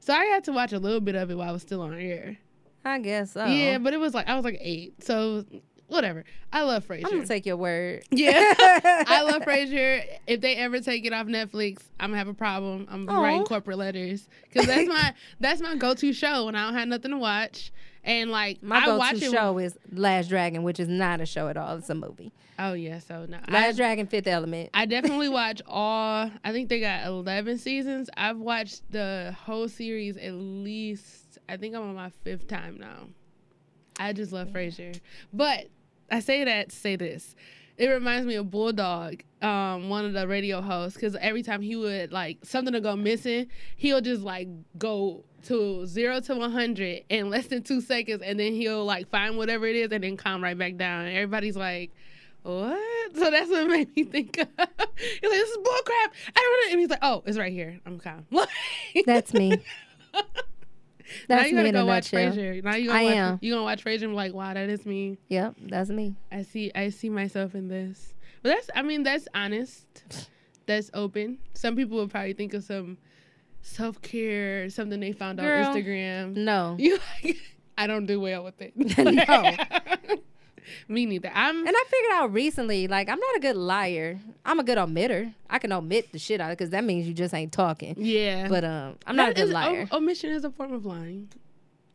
[0.00, 1.94] so I had to watch a little bit of it while I was still on
[1.94, 2.36] air.
[2.84, 3.44] I guess so.
[3.46, 5.44] Yeah, but it was like I was like eight, so
[5.88, 6.24] whatever.
[6.52, 7.04] I love Frasier.
[7.06, 8.04] I'm gonna take your word.
[8.10, 10.04] Yeah, I love Frasier.
[10.26, 12.86] If they ever take it off Netflix, I'm gonna have a problem.
[12.90, 13.22] I'm Aw.
[13.22, 16.88] writing corporate letters because that's my that's my go to show when I don't have
[16.88, 17.72] nothing to watch.
[18.04, 21.56] And like My I go-to show is Last Dragon, which is not a show at
[21.56, 21.76] all.
[21.76, 22.32] It's a movie.
[22.56, 24.70] Oh yeah, so no, I, Last Dragon, Fifth Element.
[24.72, 26.30] I definitely watch all.
[26.44, 28.08] I think they got 11 seasons.
[28.16, 31.38] I've watched the whole series at least.
[31.48, 33.08] I think I'm on my fifth time now.
[33.98, 34.98] I just love Frasier,
[35.32, 35.66] but
[36.10, 37.34] I say that to say this.
[37.76, 41.76] It reminds me of Bulldog, um, one of the radio hosts, because every time he
[41.76, 47.04] would like something to go missing, he'll just like go to zero to one hundred
[47.08, 50.16] in less than two seconds, and then he'll like find whatever it is, and then
[50.16, 51.04] calm right back down.
[51.04, 51.92] And everybody's like,
[52.42, 52.78] "What?"
[53.14, 54.38] So that's what made me think.
[54.38, 54.48] Of.
[54.58, 56.72] He's like, "This is bullcrap." I don't know.
[56.72, 57.78] And he's like, "Oh, it's right here.
[57.84, 58.26] I'm calm."
[59.06, 59.62] That's me.
[61.28, 62.32] Now you gotta go watch nutshell.
[62.32, 62.62] Frasier.
[62.64, 63.38] Now you gonna I watch, am.
[63.42, 66.16] You gonna watch Frasier and be like, "Wow, that is me." Yep, that's me.
[66.30, 68.14] I see I see myself in this.
[68.42, 69.86] But that's I mean that's honest.
[70.66, 71.38] That's open.
[71.54, 72.98] Some people would probably think of some
[73.62, 75.64] self care, something they found Girl.
[75.64, 76.36] on Instagram.
[76.36, 76.76] No.
[76.80, 77.36] You like
[77.78, 78.72] I don't do well with it.
[80.06, 80.16] No.
[80.88, 81.30] Me neither.
[81.34, 84.18] I'm And I figured out recently, like, I'm not a good liar.
[84.44, 85.32] I'm a good omitter.
[85.48, 87.94] I can omit the shit out because that means you just ain't talking.
[87.98, 88.48] yeah.
[88.48, 89.88] But um, I'm not a That good is- liar.
[89.90, 91.28] o- omission is a form of lying.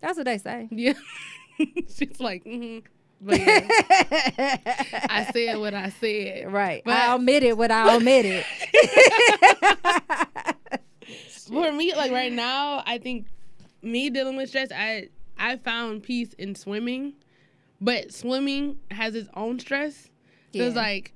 [0.02, 0.68] That's what they say.
[0.72, 0.94] Yeah.
[1.96, 2.80] She's like, mm-hmm.
[3.22, 3.68] but yeah,
[5.10, 6.52] I said what I said.
[6.52, 6.82] right.
[6.84, 8.44] But- I omitted what I omitted.
[11.48, 13.28] For me, like right now, I think
[13.82, 17.14] me dealing with stress, I I found peace in swimming,
[17.82, 20.10] but swimming has its own stress.
[20.56, 21.14] So it's like,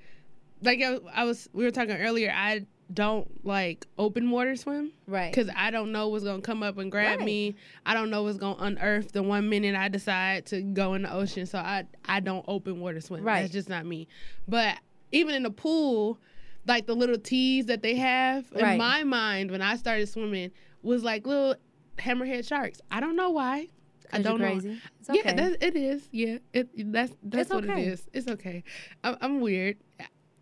[0.62, 2.34] like I, I was we were talking earlier.
[2.36, 5.32] I don't like open water swim right.
[5.32, 7.26] because I don't know what's gonna come up and grab Right.
[7.26, 7.56] me.
[7.86, 11.14] I don't know what's gonna unearth the one minute I decide to go in the
[11.14, 11.46] ocean.
[11.46, 13.24] So I I don't open water swim.
[13.24, 13.42] Right.
[13.42, 14.08] That's just not me.
[14.48, 14.78] But
[15.12, 16.20] even in the pool,
[16.68, 20.52] like the little tees that they have in my mind when I started swimming
[20.82, 21.56] was like little
[21.98, 22.82] hammerhead sharks.
[22.92, 23.70] I don't know why.
[24.14, 24.46] I don't know.
[24.52, 24.82] crazy.
[25.00, 25.34] It's okay.
[25.38, 26.08] Yeah, it is.
[26.12, 27.82] Yeah, it that's that's It's what okay.
[27.84, 28.08] it is.
[28.14, 28.64] It's okay.
[29.04, 29.78] I'm, I'm weird.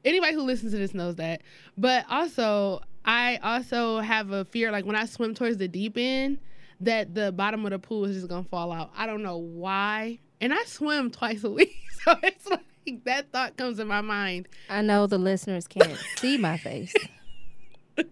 [0.05, 1.41] Anybody who listens to this knows that.
[1.77, 6.39] But also, I also have a fear like when I swim towards the deep end,
[6.81, 8.91] that the bottom of the pool is just gonna fall out.
[8.97, 10.19] I don't know why.
[10.41, 11.73] And I swim twice a week,
[12.03, 14.49] so it's like that thought comes in my mind.
[14.69, 16.93] I know the listeners can't see my face.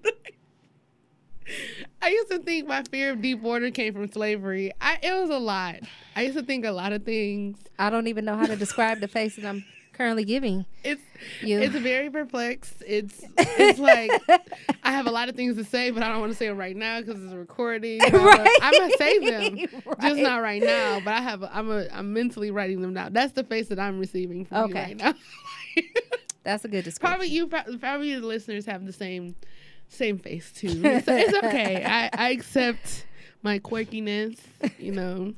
[2.02, 4.72] I used to think my fear of deep water came from slavery.
[4.82, 5.76] I, it was a lot.
[6.16, 7.58] I used to think a lot of things.
[7.78, 11.02] I don't even know how to describe the face that I'm currently giving It's
[11.42, 11.60] you.
[11.60, 12.82] It's very perplexed.
[12.88, 14.10] It's it's like
[14.84, 16.54] I have a lot of things to say, but I don't want to say it
[16.54, 18.02] right now because it's a recording.
[18.02, 18.38] I'm Right.
[18.38, 19.58] gonna- I'm gonna save them,
[20.02, 21.02] just not right now.
[21.02, 23.14] But I have a, I'm a, I'm mentally writing them down.
[23.14, 24.82] That's the face that I'm receiving from you Okay.
[24.86, 25.14] right now.
[26.44, 27.08] That's a good description.
[27.08, 29.36] probably you, probably the listeners have the same
[29.92, 30.68] same face too.
[30.84, 31.84] It's, it's okay.
[31.86, 33.06] I, I accept
[33.44, 34.38] my quirkiness.
[34.80, 35.34] You know,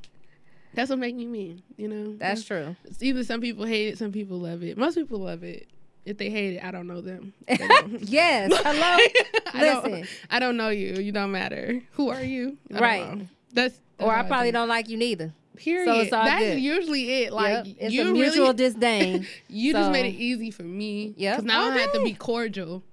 [0.73, 1.63] that's what makes me me.
[1.77, 2.75] You know, That's true.
[2.85, 4.77] it's either some people hate it, some people love it.
[4.77, 5.67] Most people love it.
[6.05, 7.33] If they hate it, I don't know them.
[7.47, 8.01] Don't.
[8.01, 8.51] Yes.
[8.63, 8.97] Hello.
[9.53, 10.07] I don't, Listen.
[10.29, 10.95] I don't know you.
[10.95, 11.81] You don't matter.
[11.93, 12.57] Who are you?
[12.73, 13.15] I Right.
[13.17, 13.27] know.
[13.53, 14.53] That's, that's Or I probably think.
[14.55, 15.33] don't like you neither.
[15.55, 15.85] Period.
[15.87, 17.31] so it's all That's usually it.
[17.31, 17.75] Like yep.
[17.79, 19.27] It's you a mutual really, disdain.
[19.47, 21.13] you just made it easy for me.
[21.15, 21.35] Yeah.
[21.37, 22.83] Because now I have to be cordial.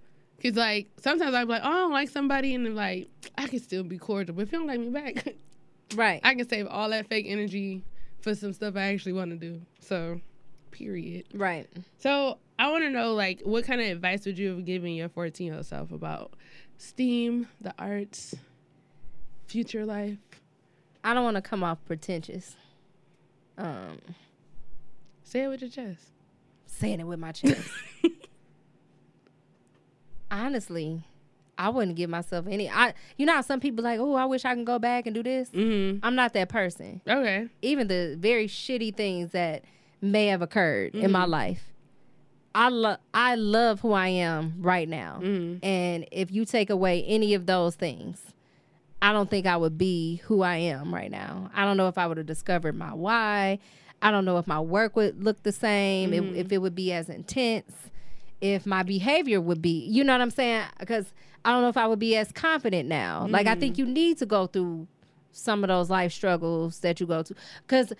[0.43, 3.61] Cause like sometimes I'm like, oh, I don't like somebody, and they're like, I can
[3.61, 5.35] still be cordial, but if you don't like me back,
[5.95, 6.21] right.
[6.25, 7.85] I can save all that fake energy
[8.21, 9.61] for some stuff I actually want to do.
[9.81, 10.21] So,
[10.71, 11.27] period.
[11.35, 11.69] right.
[11.99, 15.09] So I want to know, like, what kind of advice would you have given your
[15.09, 16.33] 14 year old self about
[16.79, 18.35] STEAM, the arts,
[19.47, 20.19] future life?
[21.03, 22.57] I don't want to come off pretentious.
[23.57, 23.99] Um,
[25.31, 26.07] Say it with your chest.
[26.67, 27.69] Saying it with my chest.
[30.31, 31.05] Honestly,
[31.59, 32.71] I wouldn't give myself any.
[32.71, 35.15] I, you know, how some people like, oh, I wish I can go back and
[35.15, 35.51] do this.
[35.51, 36.05] Mm-hmm.
[36.05, 37.01] I'm not that person.
[37.07, 37.49] Okay.
[37.63, 39.65] Even the very shitty things that
[40.01, 41.65] may have occurred in my life,
[42.55, 42.99] I love.
[43.13, 45.21] I love who I am right now.
[45.23, 45.65] Mm-hmm.
[45.65, 48.23] And if you take away any of those things,
[49.03, 51.51] I don't think I would be who I am right now.
[51.55, 53.59] I don't know if I would have discovered my why.
[54.03, 56.91] I don't know if my work would look the same, if, if it would be
[56.93, 57.90] as intense,
[58.41, 60.65] if my behavior would be, you know what I'm saying?
[60.79, 61.13] Because
[61.45, 63.27] I don't know if I would be as confident now.
[63.29, 63.79] Like, I think mm.
[63.79, 64.87] you need to go through
[65.33, 67.35] some of those life struggles that you go to.
[67.63, 67.93] Because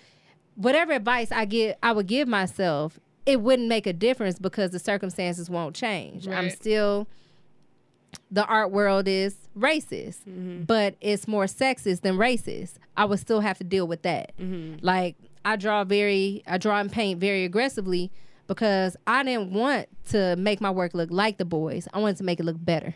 [0.55, 4.79] whatever advice I get, I would give myself, it wouldn't make a difference because the
[4.79, 6.27] circumstances won't change.
[6.27, 7.07] I'm still
[8.29, 10.63] the art world is racist, mm-hmm.
[10.63, 12.73] but it's more sexist than racist.
[12.97, 14.33] I would still have to deal with that.
[14.37, 14.85] Mm-hmm.
[14.85, 15.15] Like
[15.45, 18.11] I draw very, I draw and paint very aggressively
[18.51, 21.87] because I didn't want to make my work look like the boys.
[21.93, 22.93] I wanted to make it look better.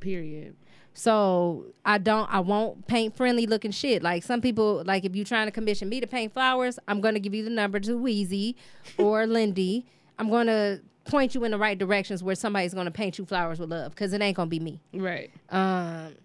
[0.00, 0.54] Period.
[0.92, 4.02] So I don't, I won't paint friendly looking shit.
[4.02, 7.20] Like some people, like if you're trying to commission me to paint flowers, I'm gonna
[7.20, 8.54] give you the number to Wheezy
[8.98, 9.86] or Lindy.
[10.18, 13.70] I'm gonna point you in the right directions where somebody's gonna paint you flowers with
[13.70, 14.78] love because it ain't gonna be me.
[14.92, 15.30] Right.
[15.48, 16.16] Um,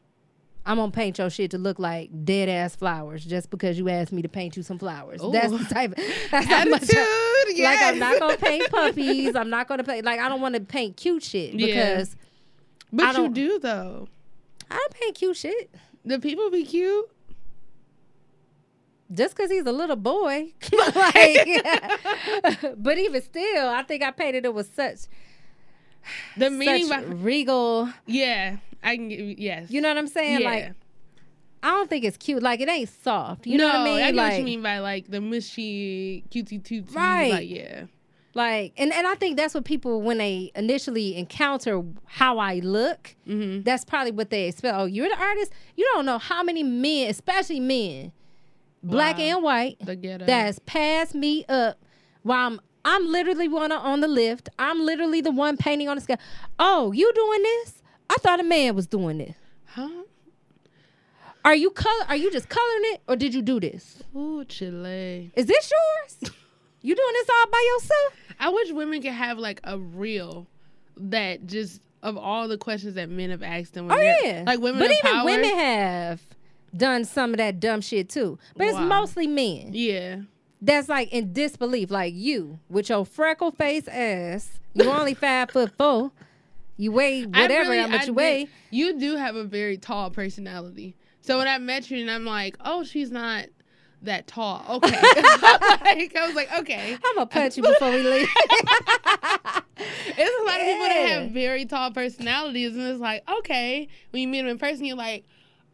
[0.66, 4.14] I'm gonna paint your shit to look like dead ass flowers just because you asked
[4.14, 5.22] me to paint you some flowers.
[5.32, 5.92] That's the type.
[5.92, 5.98] Of,
[6.32, 6.84] that's how much.
[6.84, 6.98] Attitude.
[7.00, 7.80] I, Like.
[7.82, 9.36] I'm not gonna paint puppies.
[9.36, 11.66] I'm not gonna paint like I don't want to paint cute shit Yeah.
[11.68, 12.16] because
[12.94, 14.08] But I you do though.
[14.72, 15.70] I don't paint cute shit.
[16.06, 17.10] The people be cute.
[19.14, 20.54] just because he's a little boy.
[20.96, 21.62] like,
[22.78, 25.00] but even still, I think I painted it with such
[26.38, 27.90] The meaning such regal.
[28.06, 28.58] Yeah.
[28.84, 29.72] I can get yes.
[29.72, 30.42] You know what I'm saying?
[30.42, 30.50] yeah.
[30.50, 30.72] Like,
[31.64, 32.44] I don't think it's cute.
[32.44, 33.48] Like, it ain't soft.
[33.48, 33.98] You know what I mean?
[34.02, 36.94] I get like, what you mean by like the mushy cutesy tootsy.
[36.94, 37.32] Right.
[37.32, 37.86] Like, yeah.
[38.34, 43.16] like, and and I think that's what people when they initially encounter how I look.
[43.28, 43.62] Mm-hmm.
[43.64, 44.76] That's probably what they expect.
[44.78, 45.54] Oh, you're the artist.
[45.78, 48.12] You don't know how many men, especially men,
[48.84, 49.24] black Wow.
[49.24, 51.78] and white, that's passed me up
[52.24, 54.50] while I'm I'm literally one on the lift.
[54.60, 56.18] I'm literally the one painting on the sky.
[56.60, 57.83] Oh, you doing this?
[58.10, 59.36] I thought a man was doing this.
[59.66, 59.90] huh?
[61.46, 64.02] Are you color are you just coloring it or did you do this?
[64.16, 65.32] Ooh, Chile.
[65.36, 66.34] Is this yours?
[66.82, 68.14] you doing this all by yourself?
[68.40, 70.48] I wish women could have like a reel
[70.96, 73.88] that just of all the questions that men have asked them.
[73.88, 74.44] when Oh yeah.
[74.46, 74.80] like women.
[74.80, 75.26] But even power.
[75.26, 76.22] women have
[76.76, 78.40] done some of that dumb shit too.
[78.56, 79.70] But it's mostly men.
[79.74, 80.22] Yeah.
[80.62, 81.92] That's like in disbelief.
[81.92, 84.50] Like you with your freckle face ass.
[84.74, 86.12] You only five foot four.
[86.84, 88.48] You weigh whatever really- how much I you weigh.
[88.70, 90.98] You do have a very tall personality.
[91.22, 93.46] So when I met you and I'm like, oh, she's not
[94.02, 94.66] that tall.
[94.68, 94.90] Okay.
[94.92, 96.98] like, I was like, okay.
[97.02, 98.28] I'm gonna punch you before we leave.
[99.78, 104.22] It's a lot of people that have very tall personalities, and it's like, okay, when
[104.22, 105.24] you meet them in person, you're like,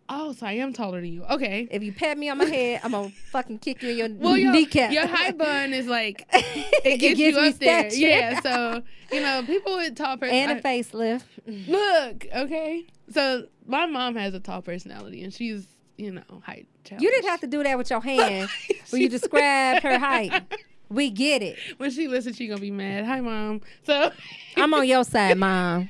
[0.10, 1.24] oh, so I am taller than you.
[1.26, 1.68] Okay.
[1.72, 4.38] if you pat me on my head, I'm gonna fucking kick you in your Well,
[4.38, 4.91] your, kneecap.
[4.91, 7.93] your high bun is like it it gets gives you up there.
[7.93, 8.41] Yeah.
[8.41, 8.82] So
[9.12, 10.51] you know, people with tall personality.
[10.51, 11.24] and a facelift.
[11.68, 12.86] Look, okay.
[13.12, 16.68] So my mom has a tall personality, and she's you know height.
[16.84, 17.03] Challenge.
[17.03, 18.49] You didn't have to do that with your hand
[18.89, 20.43] when you described her height.
[20.89, 21.57] We get it.
[21.78, 23.05] When she listens, she gonna be mad.
[23.05, 23.62] Hi, mom.
[23.84, 24.12] So
[24.57, 25.89] I'm on your side, mom.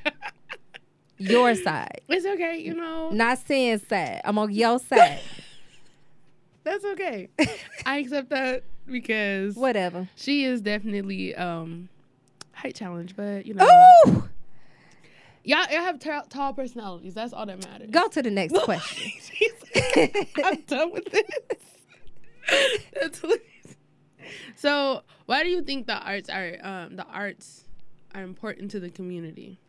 [1.19, 2.59] Your side, it's okay.
[2.59, 4.21] You know, not Sin's side.
[4.23, 5.19] I'm on your side.
[6.63, 7.29] that's okay.
[7.85, 10.07] I accept that because Whatever.
[10.15, 11.89] she is definitely um
[12.53, 13.65] height challenge, but you know,
[14.07, 14.29] Ooh.
[15.43, 17.13] y'all, y'all have ta- tall personalities.
[17.13, 17.89] That's all that matters.
[17.91, 19.11] Go to the next question.
[20.43, 21.25] I'm done with this.
[22.99, 23.21] That's
[24.55, 27.63] so, why do you think the arts are um, the arts
[28.13, 29.59] are important to the community?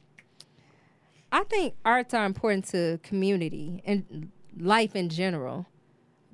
[1.32, 5.66] I think arts are important to community and life in general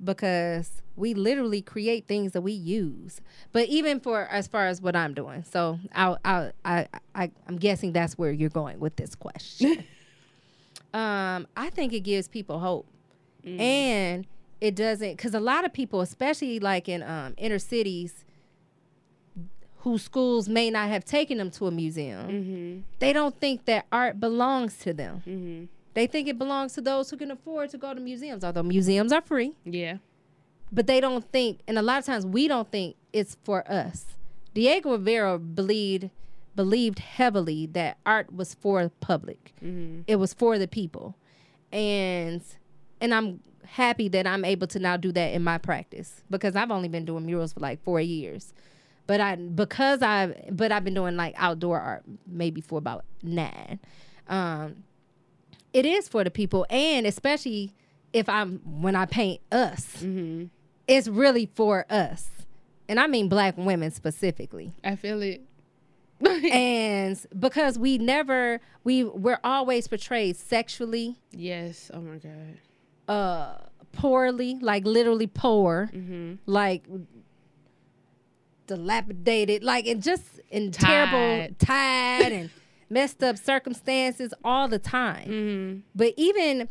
[0.03, 3.21] because we literally create things that we use.
[3.51, 7.57] But even for as far as what I'm doing, so I I I, I I'm
[7.57, 9.83] guessing that's where you're going with this question.
[10.93, 12.87] um, I think it gives people hope,
[13.59, 14.25] and
[14.59, 18.25] it doesn't because a lot of people, especially like in um, inner cities,
[19.87, 22.79] whose schools may not have taken them to a museum Mm-hmm.
[22.99, 25.21] they don't think that art belongs to them.
[25.27, 25.65] Mm-hmm.
[25.93, 29.11] They think it belongs to those who can afford to go to museums, although museums
[29.11, 29.53] are free.
[29.65, 29.97] Yeah.
[30.71, 34.05] But they don't think, and a lot of times we don't think it's for us.
[34.53, 36.09] Diego Rivera believed
[36.55, 39.53] believed heavily that art was for the public.
[39.63, 40.01] Mm-hmm.
[40.07, 41.15] It was for the people,
[41.71, 42.41] and
[42.99, 46.71] and I'm happy that I'm able to now do that in my practice because I've
[46.71, 48.53] only been doing murals for like four years.
[49.07, 53.79] But I because I but I've been doing like outdoor art maybe for about nine.
[54.27, 54.83] Um,
[55.73, 57.73] it is for the people, and especially
[58.13, 60.45] if I'm when I paint us, Mm-hmm.
[60.87, 62.29] it's really for us,
[62.89, 64.73] and I mean black women specifically.
[64.83, 65.41] I feel it.
[66.51, 71.91] and because we never we we're always portrayed sexually yes.
[71.93, 72.57] Oh my god.
[73.07, 73.57] uh
[73.93, 76.33] poorly like literally poor Mm-hmm.
[76.47, 76.83] like
[78.67, 80.81] dilapidated like and just in Tied.
[81.09, 82.49] terrible tied and
[82.89, 85.79] messed up circumstances all the time Mm-hmm.
[85.95, 86.69] but even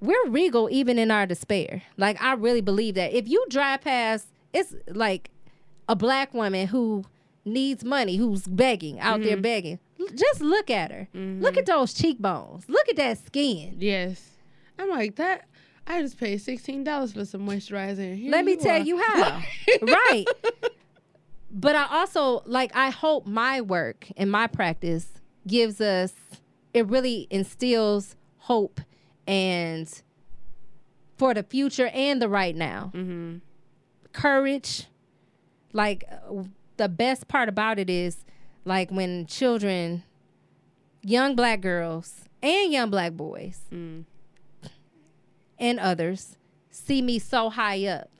[0.00, 4.28] we're regal even in our despair like i really believe that if you drive past
[4.52, 5.30] it's like
[5.88, 7.04] a black woman who
[7.44, 11.92] needs money who's begging out there begging L- just look at her look at those
[11.94, 14.22] cheekbones look at that skin Yes.
[14.80, 15.44] I'm like that.
[15.88, 18.14] I just paid sixteen dollars for some moisturizer.
[18.16, 18.84] here Let me tell are.
[18.84, 19.42] you how.
[19.82, 20.24] right.
[21.50, 25.08] But I also like I hope my work and my practice
[25.46, 26.12] gives us
[26.74, 28.80] it really instills hope
[29.26, 29.90] and
[31.16, 32.90] for the future and the right now.
[32.94, 33.40] Mhm.
[34.12, 34.86] Courage.
[35.72, 36.04] Like
[36.76, 38.24] the best part about it is
[38.64, 40.02] like when children
[41.02, 44.04] young black girls and young black boys Mm.
[45.58, 46.36] and others
[46.70, 48.10] see me so high up.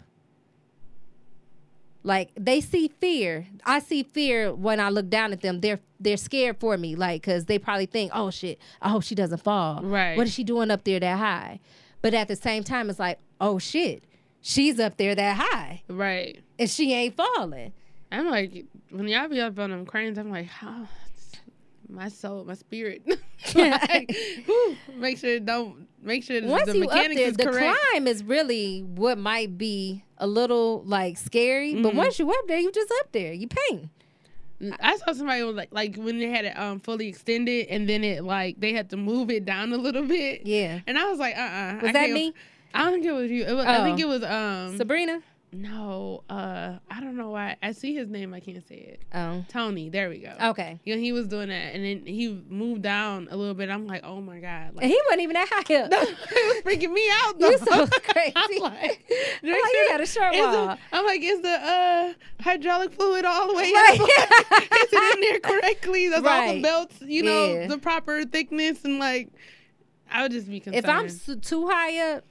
[2.03, 3.47] Like they see fear.
[3.65, 5.61] I see fear when I look down at them.
[5.61, 9.15] They're they're scared for me, like because they probably think, "Oh shit, I hope she
[9.15, 10.17] doesn't fall." Right.
[10.17, 11.61] What is she doing up there that high?
[12.01, 14.05] But at the same time, it's like, "Oh shit,
[14.41, 16.41] she's up there that high, Right.
[16.59, 17.73] and she ain't falling."
[18.13, 20.17] I'm like when y'all be up on them cranes.
[20.19, 20.89] I'm like, how?
[21.91, 23.03] My soul, my spirit.
[23.55, 24.15] like,
[24.47, 25.87] whew, make sure don't.
[26.01, 27.77] Make sure Once the you up there, is the correct.
[27.93, 31.75] climb is really what might be a little like scary.
[31.83, 31.97] But Mhm.
[31.97, 33.33] once you up there, you just up there.
[33.33, 33.89] You paint.
[34.81, 38.05] I saw somebody was like, like when they had it um fully extended, and then
[38.05, 40.43] it like they had to move it down a little bit.
[40.47, 40.81] Yeah.
[40.87, 42.33] And I was like, uh, uh Was that me?
[42.75, 43.45] I don't think it was you.
[43.45, 44.03] It was, I think Oh.
[44.03, 44.77] it was um.
[44.77, 45.21] Sabrina?
[45.53, 47.57] No, uh, I don't know why.
[47.63, 48.35] I see his name.
[48.35, 49.03] I can't say it.
[49.15, 49.45] Oh.
[49.49, 49.89] Tony.
[49.89, 50.35] There we go.
[50.51, 50.79] Okay.
[50.85, 53.71] Yeah, he was doing that, and then he moved down a little bit.
[53.71, 55.91] I'm like, oh my god, And like he wasn't even that high up.
[55.93, 57.39] it was freaking me out.
[57.39, 57.51] Though.
[57.51, 58.33] You so crazy.
[58.37, 59.05] I'm like,
[59.43, 60.53] I'm like, you got a short is wall.
[60.67, 63.99] the, I'm like, is the uh, hydraulic fluid all the way Right.
[64.01, 64.09] up?
[64.73, 66.09] is it in there correctly?
[66.09, 67.67] That's all the belts, you know, Yeah.
[67.69, 69.31] the proper thickness, and like,
[70.11, 70.85] I would just be concerned.
[70.85, 70.91] If
[71.35, 72.25] I'm too high up,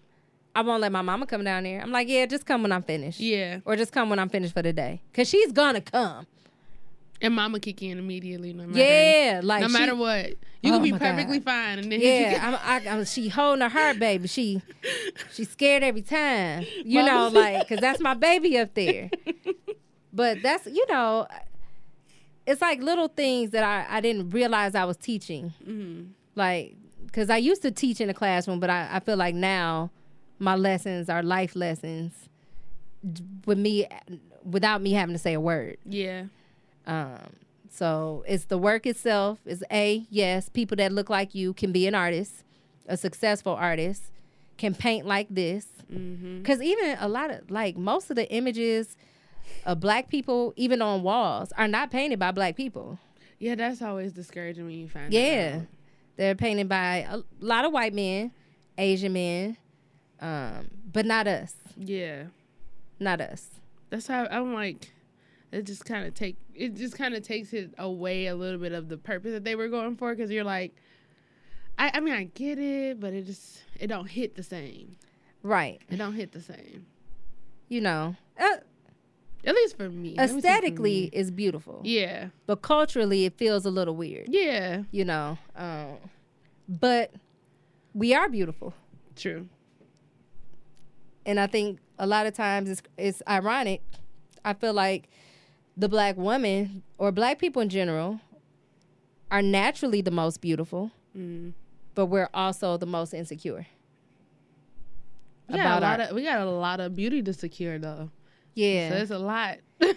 [0.57, 1.81] I won't let my mama come down there.
[1.81, 3.19] I'm like, yeah, just come when I'm finished.
[3.19, 5.01] yeah, Or just come when I'm finished for the day.
[5.13, 6.25] Cause she's gonna come.
[7.21, 10.29] and Mama kick in immediately, no matter, Yeah, like no she- matter what,
[10.63, 11.11] you Oh can be my God.
[11.11, 14.27] perfectly fine, and then Yeah, I'm, I, I'm, she holding her heart, baby.
[14.27, 14.61] She,
[15.31, 16.65] she's scared every time.
[16.83, 19.09] You know, like, cause that's my baby up there.
[20.11, 21.27] But that's, you know,
[22.47, 25.53] it's like little things that I, I didn't realize I was teaching.
[25.67, 26.07] Mhm.
[26.35, 26.75] Like,
[27.13, 29.91] cause I used to teach in the classroom, but I, I feel like now
[30.39, 32.13] my lessons are life lessons
[33.45, 33.87] with me,
[34.43, 35.77] without me having to say a word.
[35.85, 36.25] yeah,
[36.85, 37.19] Um,
[37.69, 39.39] so it's the work itself.
[39.45, 42.43] Is a yes, people that look like you can be an artist,
[42.87, 44.03] a successful artist,
[44.57, 45.67] can paint like this.
[45.89, 48.95] hmm Because even a lot of like most of the images
[49.65, 52.97] of black people, even on walls, are not painted by black people.
[53.39, 53.55] yeah.
[53.55, 55.13] That's always discouraging when you find.
[55.13, 55.61] Yeah,
[56.15, 58.31] they're painted by a lot of white men,
[58.77, 59.57] Asian men,
[60.19, 61.55] um, but not us.
[61.77, 62.23] yeah.
[62.99, 63.47] Not us.
[63.89, 64.91] That's how I'm like.
[65.51, 68.71] It just kind of take it just kind of takes it away a little bit
[68.73, 70.75] of the purpose that they were going for because you're like,
[71.77, 74.97] I I mean I get it, but it just it don't hit the same.
[75.43, 75.79] Right.
[75.89, 76.87] It don't hit the same.
[77.69, 78.55] You know, uh,
[79.45, 80.15] At least for me.
[80.17, 81.09] Let me speak for aesthetically, me.
[81.13, 81.81] it's beautiful.
[81.83, 82.29] Yeah.
[82.47, 84.83] but culturally it feels a little weird Yeah.
[84.91, 85.97] you know um,
[86.67, 87.13] but
[87.93, 88.73] we are beautiful
[89.15, 89.47] True.
[91.27, 93.81] And i think a lot of times it's, it's ironic
[94.43, 95.07] i feel like
[95.75, 98.19] the black woman or black people in general
[99.29, 101.53] are naturally the most beautiful Mm.
[101.95, 103.65] but we're also the most insecure
[105.49, 108.09] We got a lot our- of we got a lot of beauty to secure though.
[108.53, 109.57] yeah So it's a lot.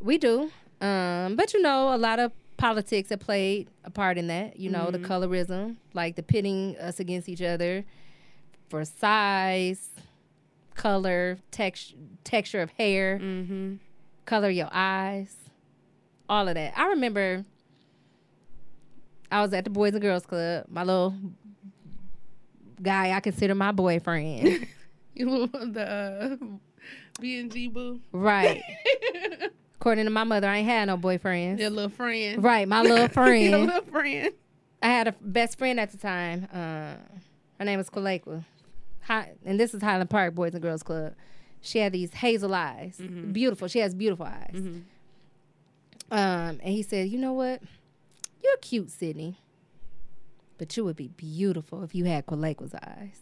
[0.00, 0.50] we do
[0.80, 4.70] um, but you know a lot of politics have played a part in that you
[4.70, 5.06] know the Mhm.
[5.06, 7.84] colorism like the pitting us against each other
[8.68, 9.90] for size
[10.80, 13.74] color text, texture of hair mm-hmm.
[14.24, 15.36] color of your eyes
[16.28, 17.44] all of that i remember
[19.30, 21.14] i was at the boys and girls club my little
[22.80, 24.66] guy i consider my boyfriend
[25.14, 26.36] you the uh,
[27.20, 28.00] B and G boo.
[28.12, 28.62] right
[29.80, 31.58] According to my mother, I ain't had no boyfriends.
[31.58, 32.44] Your little friend.
[32.44, 33.50] Right, my little friend.
[33.50, 34.30] Your little friend.
[34.82, 36.46] I had a best friend at the time.
[36.52, 36.96] Uh,
[37.58, 38.44] her name was Kalekwa.
[39.02, 41.14] Hi, and this is Highland Park Boys and Girls Club.
[41.62, 43.32] She had these hazel eyes, Mm-hmm.
[43.32, 43.68] beautiful.
[43.68, 44.54] She has beautiful eyes.
[46.10, 47.62] Um, and he said, "You know what?
[48.42, 49.38] You're cute, Sydney,
[50.58, 53.20] but you would be beautiful if you had Kalekwa's eyes."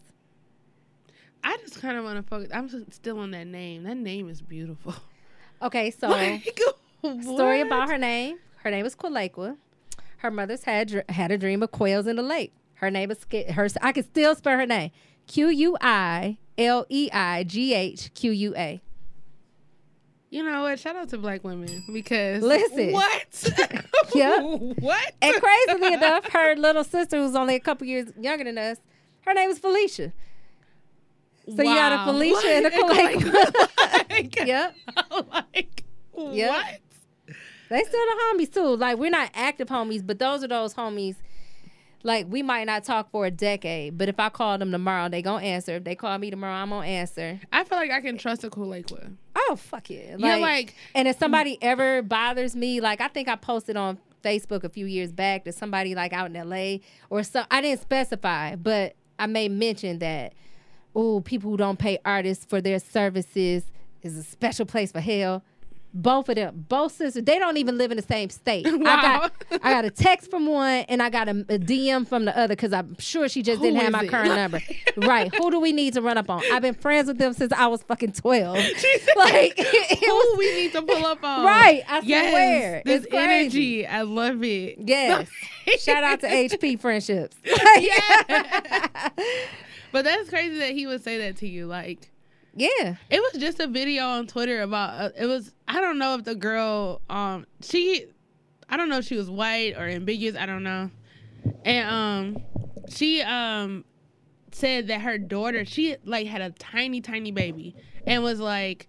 [1.43, 2.49] I just kind of want to focus.
[2.53, 3.83] I'm still on that name.
[3.83, 4.93] That name is beautiful.
[5.61, 6.59] Okay, so Like,
[7.21, 8.37] story about her name.
[8.57, 9.55] Her name is Kwalekwa.
[10.17, 12.53] Her mother's had had a dream of quails in the lake.
[12.75, 13.67] Her name is her.
[13.81, 14.91] I can still spell her name.
[15.29, 18.81] Q U I L E I G H Q U A.
[20.31, 20.77] You know what?
[20.79, 22.91] Shout out to black women because Listen.
[22.91, 23.51] what?
[24.15, 24.41] Yep.
[24.79, 25.13] what?
[25.21, 28.77] And crazily enough, her little sister, who's only a couple years younger than us,
[29.21, 30.11] her name is Felicia.
[31.55, 32.05] So you got a Wow.
[32.05, 34.09] Felicia and a Like, Kalekwa.
[34.09, 34.75] like, yep.
[35.31, 35.83] like
[36.17, 36.49] Yep.
[36.49, 36.79] what?
[37.69, 38.75] They still the homies too.
[38.77, 41.15] Like we're not active homies, but those are those homies.
[42.03, 45.21] Like we might not talk for a decade, but if I call them tomorrow, they
[45.21, 45.75] gonna answer.
[45.75, 47.39] If they call me tomorrow, I'm gonna answer.
[47.51, 49.17] I feel like I can trust a cool Lakewood.
[49.35, 50.15] Oh fuck yeah!
[50.17, 54.63] Yeah, like and if somebody ever bothers me, like I think I posted on Facebook
[54.63, 56.77] a few years back that somebody like out in LA
[57.09, 60.33] or so I didn't specify, but I may mention that
[60.95, 63.63] oh, people who don't pay artists for their services
[64.01, 65.43] is a special place for hell.
[65.91, 68.67] Both of them, both sisters, they don't even live in the same state.
[68.67, 72.25] I got I got a text from one and I got a, a DM from
[72.25, 74.09] the other because I'm sure she just Who didn't have my it?
[74.09, 74.61] current number.
[74.97, 75.33] right.
[75.33, 76.43] Who do we need to run up on?
[76.51, 78.55] I've been friends with them since I was fucking 12.
[79.17, 81.43] like, it Who was, we need to pull up on?
[81.43, 82.81] Right, I yes, swear.
[82.85, 84.77] This energy, I love it.
[84.85, 85.27] yes.
[85.79, 87.35] Shout out to HP Friendships.
[87.79, 89.09] yeah.
[89.91, 91.65] but that's crazy that he would say that to you.
[91.65, 92.11] Like,
[92.59, 92.95] yeah.
[93.09, 95.01] it was just a video on Twitter about.
[95.01, 95.53] Uh, it was.
[95.67, 97.01] I don't know if the girl.
[97.09, 98.05] Um, she.
[98.69, 100.35] I don't know if she was white or ambiguous.
[100.35, 100.91] I don't know.
[101.65, 102.43] And um,
[102.89, 103.85] she um
[104.51, 108.87] said that her daughter she like had a tiny tiny baby and was like.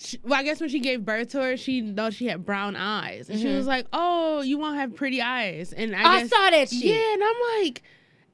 [0.00, 2.76] She, well, I guess when she gave birth to her, she know she had brown
[2.76, 3.56] eyes, and she Mhm.
[3.56, 6.84] was like, "Oh, you won't have pretty eyes." And I, I, guess, saw that shit.
[6.84, 7.82] yeah, and I'm like,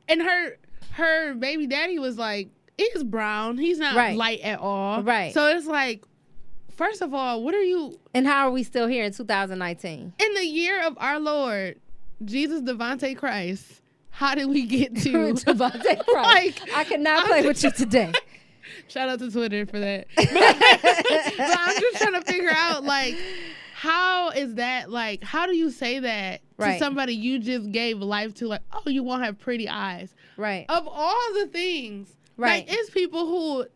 [0.06, 0.58] and her
[0.92, 3.58] her baby daddy was like, he's brown.
[3.58, 4.16] He's not Right.
[4.16, 5.02] light at all.
[5.02, 5.32] Right.
[5.34, 6.04] So it's like,
[6.76, 10.12] first of all, what are you And how are we still here in 2019?
[10.18, 11.80] in the year of our Lord
[12.24, 13.80] Jesus Devante Christ?
[14.10, 15.10] How did we get to?
[15.34, 16.60] Devontae Christ.
[16.60, 18.12] Like, I cannot play with you today.
[18.88, 20.06] Shout out to Twitter for that.
[20.16, 23.16] but I'm just trying to figure out like.
[23.76, 25.22] How is that like?
[25.22, 28.46] How do you say that to somebody you just gave life to?
[28.48, 30.14] Like, oh, you won't have pretty eyes.
[30.38, 30.64] Right.
[30.70, 32.66] of all the things, Right.
[32.66, 33.66] Like it's people who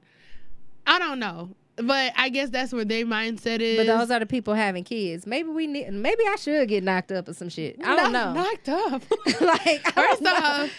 [0.86, 3.76] I don't know, but I guess that's where their mindset is.
[3.76, 5.26] But those are the people having kids.
[5.26, 5.92] Maybe we need.
[5.92, 7.76] Maybe I should get knocked up or some shit.
[7.84, 8.42] I don't Knock- know.
[8.42, 9.02] Knocked up.
[9.40, 10.70] like First off,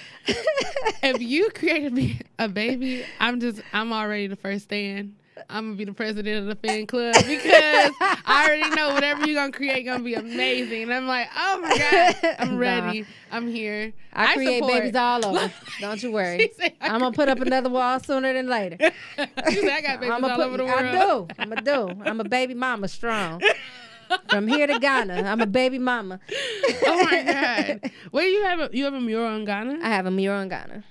[1.03, 5.15] if you created me a baby, I'm just I'm already the first stand.
[5.49, 9.35] I'm gonna be the president of the fan club because I already know whatever you're
[9.35, 10.83] gonna create gonna be amazing.
[10.83, 12.57] And I'm like, oh my god, I'm Nah.
[12.59, 13.05] ready.
[13.31, 13.93] I'm here.
[14.13, 15.51] I create support- babies all over.
[15.81, 16.51] Don't you worry.
[16.57, 18.77] Said, I I'm gonna put up another wall sooner than later.
[19.15, 20.79] Said, I got babies I'ma all put- over the world.
[20.79, 21.27] I do.
[21.39, 21.89] I'm a do.
[22.05, 23.41] I'm a baby mama strong.
[24.29, 26.19] From here to Ghana, I'm a baby mama.
[26.87, 27.91] oh my god.
[28.09, 29.79] Where you have a you have a mural in Ghana?
[29.83, 30.83] I have a mural in Ghana.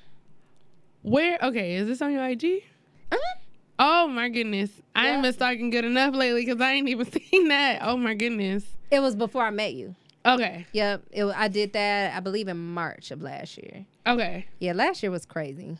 [1.02, 2.62] Where okay, is this on your IG?
[3.10, 3.38] Uh-huh.
[3.78, 4.70] Oh my goodness.
[4.94, 5.12] I Yeah.
[5.14, 7.80] ain't been stalking good enough lately because I ain't even seen that.
[7.82, 8.64] Oh my goodness.
[8.90, 9.94] It was before I met you.
[10.26, 10.66] Okay.
[10.72, 11.02] Yep.
[11.12, 13.86] It, I did that, I believe, in March of last year.
[14.06, 14.46] Okay.
[14.58, 15.76] Yeah, last year was crazy.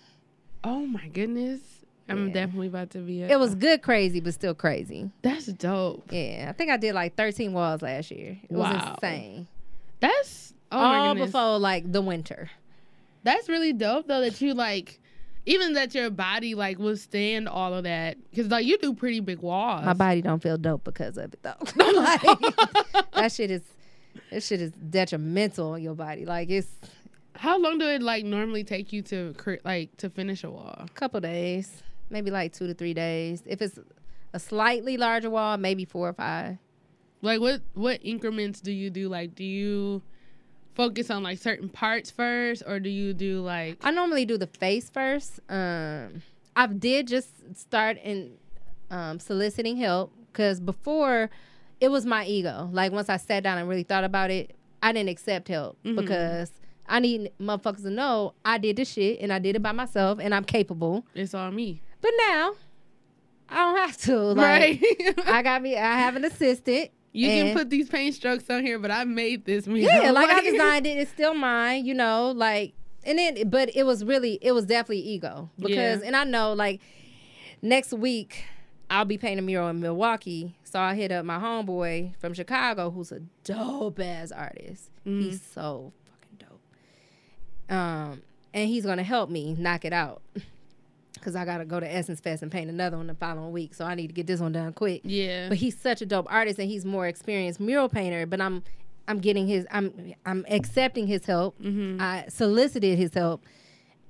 [0.65, 1.61] Oh my goodness.
[2.09, 2.33] I'm Yeah.
[2.33, 5.11] definitely about to be a, It was good crazy, but still crazy.
[5.23, 6.05] that's dope.
[6.11, 8.39] Yeah, I think I did like 13 walls last year.
[8.49, 8.95] It was Wow.
[9.03, 9.47] insane.
[10.01, 12.51] That's oh my All before like the winter.
[13.25, 15.01] That's really dope though that you like
[15.47, 19.41] even that your body like withstand all of that because like you do pretty big
[19.41, 19.85] walls.
[19.85, 21.55] My body don't feel dope because of it though.
[21.93, 22.23] like,
[23.13, 23.63] that shit is
[24.31, 26.25] that shit is detrimental on your body.
[26.25, 26.69] Like it's
[27.37, 29.35] How long do it like normally take you to
[29.65, 30.75] like to finish a wall?
[30.79, 33.43] a couple days, maybe like two to three days.
[33.47, 33.79] If it's
[34.33, 36.59] a slightly larger wall, maybe four or five.
[37.23, 39.09] Like what what increments do you do?
[39.09, 40.03] Like do you
[40.79, 44.47] focus on like certain parts first or do you do like I normally do the
[44.47, 45.41] face first.
[45.51, 46.23] Um,
[46.57, 48.33] I did just start in
[48.91, 51.31] um, soliciting help because before
[51.81, 52.71] it was my ego.
[52.73, 55.97] Like once I sat down and really thought about it, I didn't accept help Mhm.
[55.97, 56.53] because
[56.89, 60.21] I need motherfuckers to know I did this shit and I did it by myself
[60.23, 61.05] and I'm capable.
[61.15, 61.83] it's all me?
[62.01, 62.53] But now
[63.51, 64.17] I don't have to.
[64.35, 65.15] Like, right.
[65.27, 65.77] I got me.
[65.77, 69.03] I have an assistant, You And- can put these paint strokes on here, but I
[69.05, 69.83] made this mural.
[70.05, 70.99] Yeah, like I designed it.
[70.99, 75.01] It's still mine, you know, like and then but it was really it was definitely
[75.01, 75.51] ego.
[75.59, 76.07] Because Yeah.
[76.07, 76.81] and I know like
[77.63, 78.45] next week
[78.91, 80.55] I'll be painting a mural in Milwaukee.
[80.65, 84.91] So I hit up my homeboy from Chicago who's a dope ass artist.
[85.07, 85.21] Mm-hmm.
[85.23, 87.75] He's so fucking dope.
[87.77, 88.23] Um
[88.55, 90.23] and he's gonna help me knock it out.
[91.29, 93.75] Cause I gotta go to Essence Fest and paint another one the following week.
[93.75, 95.51] So I need to get this one done quick Yeah.
[95.51, 98.63] but he's such a dope artist and he's more experienced mural painter but i'm
[99.09, 102.01] i'm getting his i'm i'm accepting his help Mm-hmm.
[102.01, 103.45] i solicited his help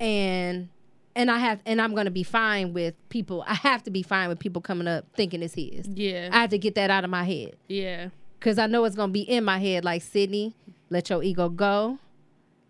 [0.01, 0.69] and
[1.17, 4.29] and i have and i'm gonna be fine with people i have to be fine
[4.29, 6.29] with people coming up thinking it's his yeah.
[6.33, 8.09] i have to get that out of my head yeah.
[8.39, 10.55] because i know it's gonna be in my head like sydney
[10.91, 11.99] let your ego go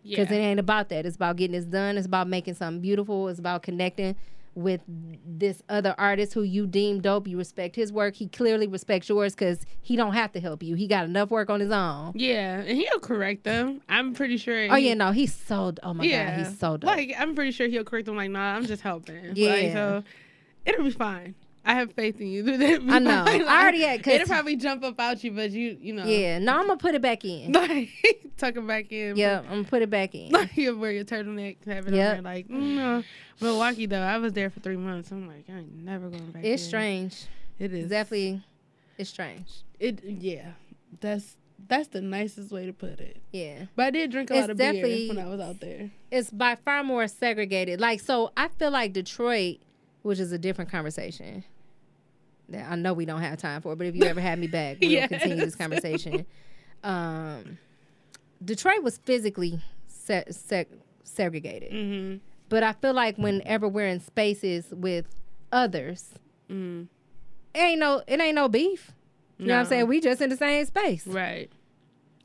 [0.02, 0.22] Yeah.
[0.22, 1.04] because it ain't about that.
[1.06, 1.96] It's about getting this done.
[1.98, 3.28] It's about making something beautiful.
[3.28, 4.16] It's about connecting
[4.58, 7.28] with this other artist who you deem dope.
[7.28, 8.16] You respect his work.
[8.16, 10.74] He clearly respects yours because he don't have to help you.
[10.74, 12.12] He got enough work on his own.
[12.14, 13.80] Yeah, and he'll correct them.
[13.88, 14.68] I'm pretty sure.
[14.70, 15.72] Oh he- yeah, no, he's so.
[15.82, 16.88] Oh my yeah, god, he's so dope.
[16.88, 18.16] Like I'm pretty sure he'll correct them.
[18.16, 19.32] Like, nah, I'm just helping.
[19.34, 19.50] Yeah.
[19.50, 20.02] Like, so
[20.66, 21.34] it'll be fine.
[21.68, 22.42] I have faith in you.
[22.90, 23.24] I know.
[23.26, 26.04] I already had- 'cause- It'll probably jump up out you, but you, you know.
[26.06, 27.52] yeah, no, I'm gonna put it back in.
[27.58, 27.90] Like
[28.38, 29.16] tuck it back in.
[29.16, 30.30] yeah, I'm gonna put it back in.
[30.32, 32.18] Like you wear your turtleneck, have it Yep.
[32.18, 32.32] on there.
[32.34, 33.04] Like, mm, no.
[33.40, 35.10] Milwaukee though, I was there for three months.
[35.12, 36.42] I'm like, I ain't never going back.
[36.44, 36.68] It's there.
[36.68, 37.26] strange.
[37.58, 38.42] It is definitely,
[38.96, 39.46] it's strange.
[39.78, 40.52] It yeah.
[41.00, 41.36] That's
[41.68, 43.20] that's the nicest way to put it.
[43.32, 43.64] Yeah.
[43.76, 45.90] But I did drink a It's lot of beer when I was out there.
[46.10, 47.78] it's by far more segregated.
[47.80, 49.58] Like, so I feel like Detroit,
[50.02, 51.44] which is a different conversation.
[52.50, 54.46] That I know we don't have time for, it, but if you ever had me
[54.46, 55.08] back, we'll Yes.
[55.08, 56.24] continue this conversation.
[56.82, 57.58] Um,
[58.44, 62.16] Detroit was physically se- seg- segregated, Mm-hmm.
[62.48, 65.06] but I feel like whenever we're in spaces with
[65.52, 66.10] others,
[66.50, 66.86] Mm.
[67.54, 68.92] it ain't no it ain't no beef.
[69.38, 69.86] You know what I'm saying?
[69.86, 71.06] We just in the same space.
[71.06, 71.50] Right.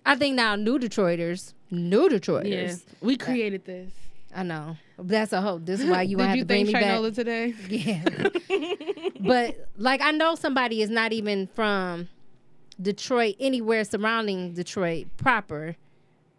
[0.05, 2.83] I think now new Detroiters, new Detroiters.
[2.87, 2.93] Yeah.
[3.01, 3.91] We created this.
[4.35, 4.77] I know.
[4.97, 5.59] That's a whole.
[5.59, 6.97] This is why you have you to bring think me back.
[6.99, 7.53] Shinola today?
[7.69, 8.03] Yeah.
[9.19, 12.07] but like I know somebody is not even from
[12.81, 15.75] Detroit, anywhere surrounding Detroit proper,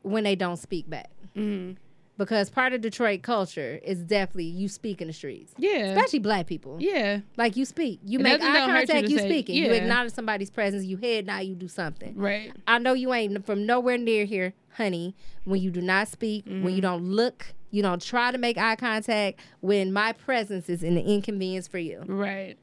[0.03, 1.11] when they don't speak back.
[1.37, 1.77] Mhm.
[2.17, 5.87] Because part of Detroit culture is definitely you speak in the streets, Yeah.
[5.87, 6.77] especially black people.
[6.81, 7.21] Yeah.
[7.37, 10.51] Like you speak, you It make eye you contact, you, say- speaking, you acknowledge somebody's
[10.51, 12.15] presence, you head now, you do something.
[12.17, 12.53] Right.
[12.69, 15.17] I know you ain't from nowhere near here, honey.
[15.45, 18.77] When you do not speak, when you don't look, you don't try to make eye
[18.77, 19.41] contact.
[19.61, 22.05] When my presence is an inconvenience for you.
[22.07, 22.57] Right.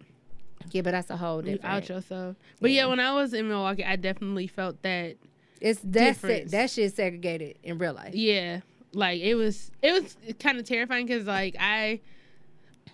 [0.72, 1.76] Yeah, but that's a whole You different.
[1.76, 2.38] out yourself.
[2.62, 2.86] But yeah.
[2.86, 5.18] when I was in Milwaukee, I definitely felt that.
[5.60, 6.52] It's that's it.
[6.52, 8.16] That shit's segregated in real life.
[8.16, 8.62] Yeah.
[8.94, 9.70] Like it was.
[9.82, 12.00] It was kind of terrifying because like I,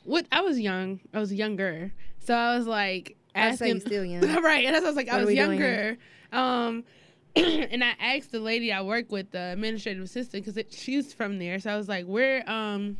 [0.03, 0.99] what I was young.
[1.13, 3.87] I was younger, so I was like I say you asking.
[3.87, 4.23] still young.
[4.43, 4.65] right.
[4.65, 5.97] And that's I was like, What I was younger.
[6.31, 6.83] Um,
[7.71, 11.59] and I asked the lady I work with, the administrative assistant, because she's from there.
[11.59, 12.97] So I was like, where, um,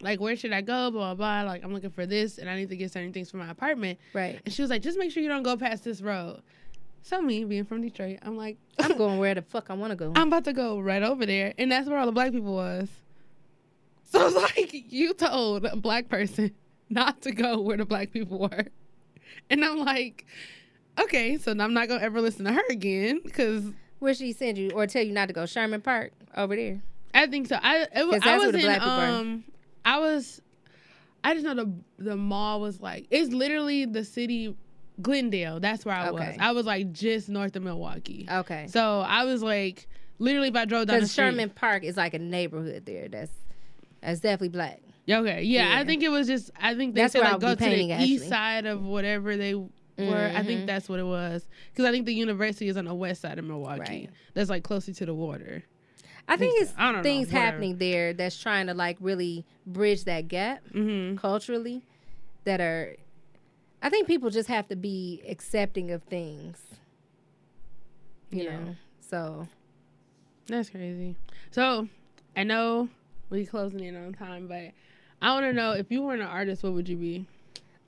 [0.00, 0.90] like, where should I go?
[0.90, 1.50] Blah, blah, blah.
[1.50, 3.98] Like, I'm looking for this and I need to get certain things for my apartment.
[4.12, 4.40] Right.
[4.44, 6.42] And she was like, just make sure you don't go past this road.
[7.02, 9.96] So, me being from Detroit, I'm like, I'm going where the fuck I want to
[9.96, 10.12] go.
[10.14, 11.54] I'm about to go right over there.
[11.58, 12.88] And that's where all the black people was.
[14.10, 16.52] So it's like, you told a black person
[16.90, 18.66] not to go where the black people were.
[19.48, 20.26] And I'm like,
[21.04, 23.64] okay, so I'm not going to ever listen to her again because
[23.98, 25.46] Where she send you or tell you not to go?
[25.46, 26.80] Sherman Park over there.
[27.14, 27.58] I think so.
[27.60, 29.06] I, it, was- I was in, black people are.
[29.06, 29.44] um,
[29.84, 30.40] I was,
[31.24, 34.54] I just know the, the mall was like, it's literally the city,
[35.02, 35.58] Glendale.
[35.60, 36.36] That's where I was.
[36.38, 38.26] I was like just north of Milwaukee.
[38.30, 38.66] Okay.
[38.68, 39.88] So I was like,
[40.18, 41.24] literally if I drove down the street.
[41.24, 43.08] Sherman Park is like a neighborhood there.
[43.08, 43.32] That's
[44.02, 44.80] that's definitely black.
[45.08, 45.80] Okay, yeah, Yeah.
[45.80, 46.50] I think it was just.
[46.60, 49.54] I think they That's said like go to the painting, east side of whatever they
[50.08, 50.30] were.
[50.34, 50.66] I think Mhm.
[50.66, 53.44] that's what it was because I think the university is on the west side of
[53.44, 53.80] Milwaukee.
[53.80, 54.10] Right.
[54.34, 55.64] That's like closer to the water.
[56.28, 56.72] I think it's.
[56.76, 61.16] I don't know, things happening there that's trying to like really bridge that gap Mm-hmm.
[61.16, 61.82] culturally
[62.44, 62.96] that are
[63.82, 66.62] I think people just have to be accepting of things.
[68.30, 68.58] You Yeah.
[68.58, 68.76] know.
[69.00, 69.48] So
[70.46, 71.16] That's crazy.
[71.50, 71.88] So
[72.36, 72.88] I know
[73.28, 74.72] we're closing in on time, but
[75.22, 77.26] I want to know if you weren't an artist, what would you be?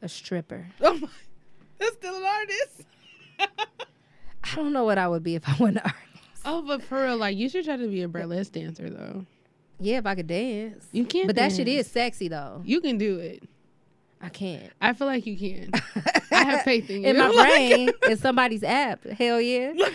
[0.04, 0.66] a stripper.
[0.80, 1.08] Oh my,
[1.78, 2.82] that's still an artist.
[4.44, 6.42] I don't know what I would be if I wasn't an artist.
[6.44, 9.24] oh, but for real, like you should try to be a burlesque dancer though.
[9.80, 10.86] Yeah, if I could dance.
[10.92, 12.62] You can't, But that shit is sexy though.
[12.64, 13.42] You can do it.
[14.20, 14.72] I can't.
[14.80, 15.70] I feel like you can.
[16.30, 17.08] I have faith in you.
[17.08, 19.04] In my Like- brain, in somebody's app.
[19.04, 19.72] Hell yeah.
[19.76, 19.90] like,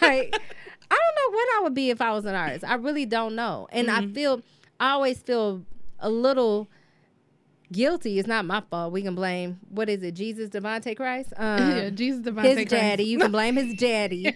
[0.00, 2.64] don't know what I would be if I was an artist.
[2.64, 3.68] I really don't know.
[3.70, 4.14] And I Mhm.
[4.14, 4.40] feel,
[4.80, 5.62] I always feel
[6.00, 6.68] a little
[7.72, 8.18] guilty.
[8.18, 8.92] It's not my fault.
[8.92, 10.12] We can blame what is it?
[10.12, 12.70] Jesus, Devonte Christ, um, yeah, Jesus Devontae his Christ.
[12.70, 13.04] daddy.
[13.04, 14.34] You can blame his daddy.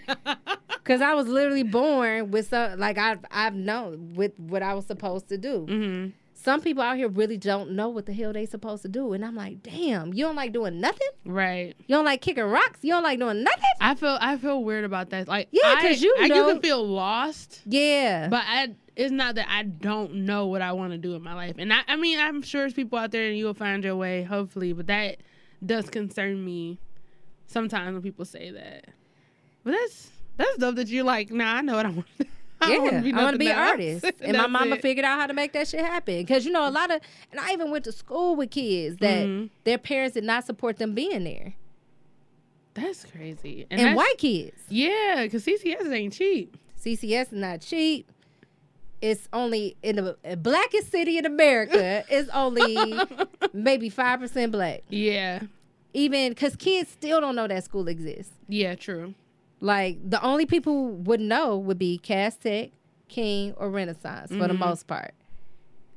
[0.85, 4.87] Cause I was literally born with so like I've I've known with what I was
[4.87, 5.67] supposed to do.
[5.67, 6.07] hmm
[6.47, 9.25] Some people out here really don't know what the hell they supposed to do, and
[9.25, 11.09] I'm like, damn, you don't like doing nothing.
[11.25, 11.75] Right.
[11.89, 12.79] You don't like kicking rocks.
[12.83, 13.65] You don't like doing nothing.
[13.81, 15.27] I feel I feel weird about that.
[15.27, 19.49] Like Yeah, 'cause you I, know- can feel lost, Yeah, but I it's not that
[19.51, 21.57] I don't know what I want to do in my life.
[21.59, 23.97] And I I mean I'm sure there's people out there and you will find your
[23.97, 25.17] way, hopefully, but that
[25.65, 26.79] does concern me
[27.49, 28.85] sometimes when people say that.
[29.65, 32.07] But that's that's dope that you're like, nah, I know what I want.
[32.21, 34.77] I yeah, don't wanna be I want to nothing be an artist, and my mama
[34.77, 34.83] it.
[34.83, 36.17] figured out how to make that shit happen.
[36.19, 37.01] Because you know, a lot of,
[37.31, 39.51] and I even went to school with kids that Mhm.
[39.65, 41.55] their parents did not support them being there,
[42.75, 43.67] That's crazy.
[43.71, 44.57] and, that's- white kids.
[44.69, 46.57] Yeah, because CCS ain't cheap.
[46.83, 48.11] CCS is not cheap.
[49.03, 52.05] It's only in the uh, blackest city in America.
[52.11, 52.99] it's only
[53.53, 54.83] maybe five percent black.
[54.89, 55.41] Yeah.
[55.93, 58.33] Even because kids still don't know that school exists.
[58.49, 59.15] Yeah, true.
[59.61, 62.71] Like the only people who would know would be Cass Tech,
[63.09, 64.59] King, or Renaissance for the Mhm.
[64.59, 65.15] most part,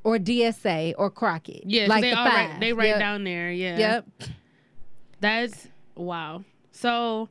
[0.03, 1.63] or DSA or Crockett.
[1.65, 2.49] Yeah, 'cause like they the all five.
[2.51, 2.99] write, they write Yep.
[2.99, 3.51] down there.
[3.51, 3.77] Yeah.
[3.79, 4.05] Yep.
[5.19, 6.43] That's wow.
[6.71, 7.27] So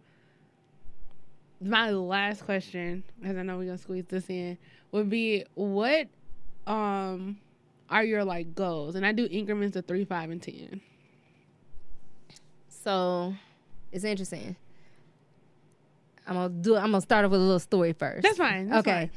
[1.61, 4.59] my last question, because I know we're gonna squeeze this in,
[4.93, 6.09] would be what
[6.67, 7.39] um
[7.89, 8.95] are your like goals?
[8.97, 10.83] And I do increments of three, five, and ten.
[12.69, 13.35] So
[13.93, 14.57] it's interesting.
[16.29, 16.77] I'm gonna do.
[16.77, 18.23] I'm gonna start off with a little story first.
[18.23, 18.69] That's fine.
[18.69, 19.11] That's okay.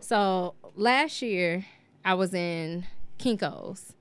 [0.00, 1.64] So last year
[2.04, 2.86] I was in
[3.18, 3.92] Kinko's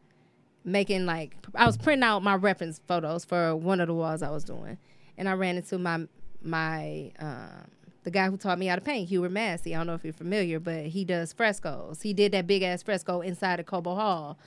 [0.66, 4.30] making like I was printing out my reference photos for one of the walls I
[4.30, 4.78] was doing,
[5.18, 6.08] and I ran into my
[6.42, 7.70] my um,
[8.04, 9.76] the guy who taught me how to paint, Hubert Massey.
[9.76, 12.02] I don't know if you're familiar, but he does frescoes.
[12.02, 14.38] He did that big ass fresco inside of Cobo Hall,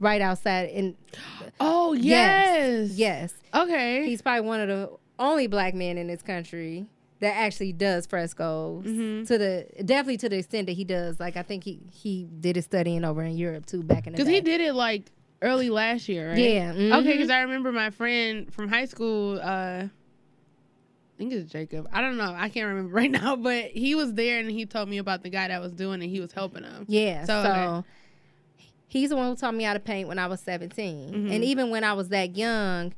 [0.00, 0.70] right outside.
[0.70, 0.96] In
[1.60, 2.90] Oh yes.
[2.92, 4.06] yes, Okay.
[4.06, 6.86] he's probably one of the only black men in this country
[7.20, 9.26] that actually does frescoes Mhm.
[9.26, 11.18] to the definitely to the extent that he does.
[11.18, 14.16] Like I think he he did his studying over in Europe too back in the
[14.18, 15.10] Because he did it like
[15.42, 16.38] early last year, right?
[16.38, 16.70] Yeah.
[16.72, 17.04] Okay, mhm.
[17.04, 19.38] because I remember my friend from high school.
[19.42, 21.88] uh I think it's Jacob.
[21.94, 22.34] I don't know.
[22.36, 25.30] I can't remember right now, but he was there and he told me about the
[25.30, 26.08] guy that was doing it.
[26.08, 26.84] He was helping him.
[26.88, 27.24] Yeah.
[27.24, 27.86] So, So, okay.
[28.88, 31.10] he's the one who taught me how to paint when I was 17.
[31.14, 31.32] Mhm.
[31.34, 32.92] And even when I was that young,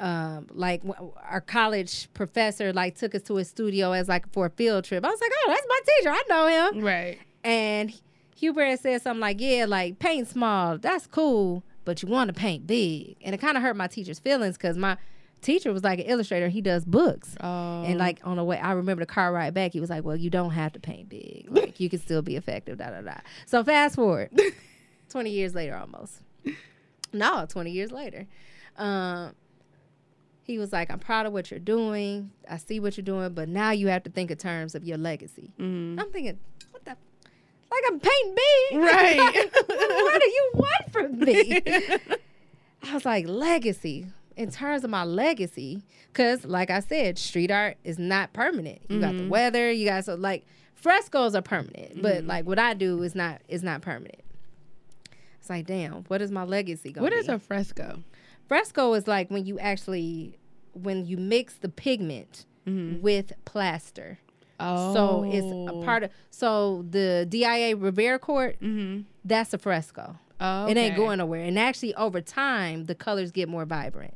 [0.00, 4.46] um, like w- our college professor like took us to his studio as like for
[4.46, 5.04] a field trip.
[5.04, 6.10] I was like, oh, that's my teacher.
[6.10, 6.84] I know him.
[6.84, 7.18] Right.
[7.44, 7.92] And
[8.36, 12.66] Hubert said something like, yeah, like paint small, that's cool, but you want to paint
[12.66, 13.16] big.
[13.22, 14.96] And it kind of hurt my teacher's feelings because my
[15.42, 16.48] teacher was like an illustrator.
[16.48, 17.36] He does books.
[17.40, 17.82] Oh.
[17.84, 19.72] And like on the way, I remember the car ride back.
[19.72, 21.46] He was like, "Well, you don't have to paint big.
[21.50, 23.14] Like you can still be effective." Da da da.
[23.46, 24.30] So fast forward,
[25.08, 26.20] twenty years later, almost.
[27.12, 28.26] No, twenty years later,
[28.76, 29.34] um,
[30.50, 32.30] he was like, "I'm proud of what you're doing.
[32.48, 34.98] I see what you're doing, but now you have to think in terms of your
[34.98, 36.00] legacy." Mhm.
[36.00, 36.38] I'm thinking,
[36.70, 36.96] what the?
[37.70, 39.50] Like I'm painting big, Right.
[39.66, 41.60] what do you want from me?
[42.82, 44.06] I was like, legacy.
[44.36, 45.82] In terms of my legacy,
[46.12, 48.80] because like I said, street art is not permanent.
[48.88, 49.28] You got the Mhm.
[49.28, 52.26] weather, you got so like frescoes are permanent, but Mhm.
[52.26, 54.22] like what I do is not is not permanent.
[55.38, 57.34] It's like, damn, what is my legacy going what is be?
[57.34, 58.02] a fresco?
[58.48, 60.38] fresco is like when you actually
[60.74, 63.00] when you mix the pigment Mhm.
[63.00, 64.18] with plaster.
[64.58, 64.92] Oh.
[64.94, 69.02] So it's a part of so the DIA Rivera Court, Mm-hmm.
[69.24, 70.16] that's a fresco.
[70.40, 70.66] Oh.
[70.66, 71.42] It ain't going nowhere.
[71.44, 74.14] And actually, over time, the colors get more vibrant.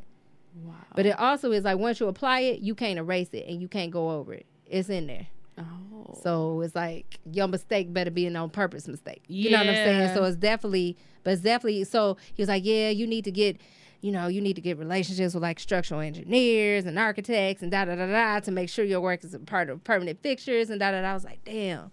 [0.64, 0.74] Wow.
[0.94, 3.68] But it also is like once you apply it, you can't erase it and you
[3.68, 4.46] can't go over it.
[4.66, 5.26] It's in there.
[5.58, 6.18] Oh.
[6.22, 9.22] So it's like your mistake better be an on purpose mistake.
[9.28, 10.14] You know what I'm saying?
[10.14, 11.84] So it's definitely, but it's definitely.
[11.84, 13.56] So he was like, yeah, you need to get,
[14.04, 17.86] you know, you need to get relationships with like structural engineers and architects and da
[17.86, 20.78] da da da to make sure your work is a part of permanent fixtures and
[20.78, 21.08] da da da.
[21.10, 21.90] I was like, damn.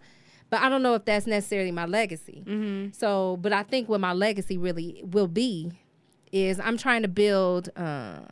[0.50, 2.44] But I don't know if that's necessarily my legacy.
[2.46, 2.92] Mm-hmm.
[2.92, 5.72] So, but I think what my legacy really will be
[6.34, 8.26] is I'm trying to build um,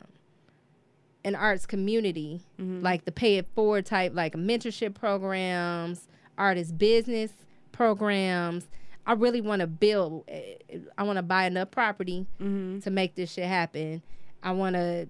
[1.24, 2.82] an arts community, Mhm.
[2.84, 7.32] like the pay it forward type, like mentorship programs, artist business
[7.72, 8.68] programs.
[9.10, 10.24] I really want to build.
[10.28, 10.56] eh,
[10.96, 12.82] I want to buy enough property Mm-hmm.
[12.82, 14.04] to make this shit happen.
[14.44, 15.08] I want to,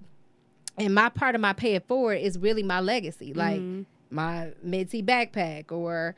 [0.77, 3.85] and my part of my pay it forward is really my legacy, like Mhm.
[4.09, 6.15] my Mitzi backpack or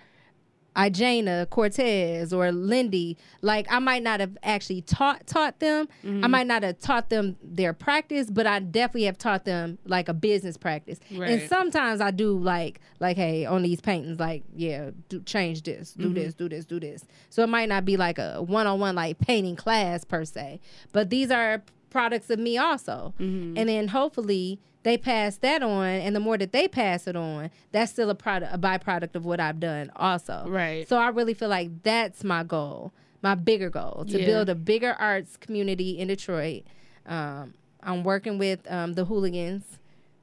[0.76, 3.18] Ijana Cortez or Lindy.
[3.42, 5.88] Like I might not have actually taught taught them.
[6.04, 10.08] I might not have taught them their practice, but I definitely have taught them like
[10.10, 11.00] a business practice.
[11.12, 15.94] And sometimes I do like like hey on these paintings like yeah do, change this
[15.94, 16.14] do Mm-hmm.
[16.14, 17.06] this do this do this.
[17.30, 20.60] So it might not be like a one on one like painting class per se,
[20.94, 23.14] but these are products of me also.
[23.20, 27.52] And then hopefully they pass that on, and the more that they pass it on,
[27.72, 30.46] that's still a product, a byproduct of what I've done also.
[30.48, 30.88] Right.
[30.90, 34.26] So I really feel like that's my goal, my bigger goal, to Yeah.
[34.26, 36.64] build a bigger arts community in Detroit.
[37.06, 37.54] Um,
[37.84, 39.64] I'm working with um, the hooligans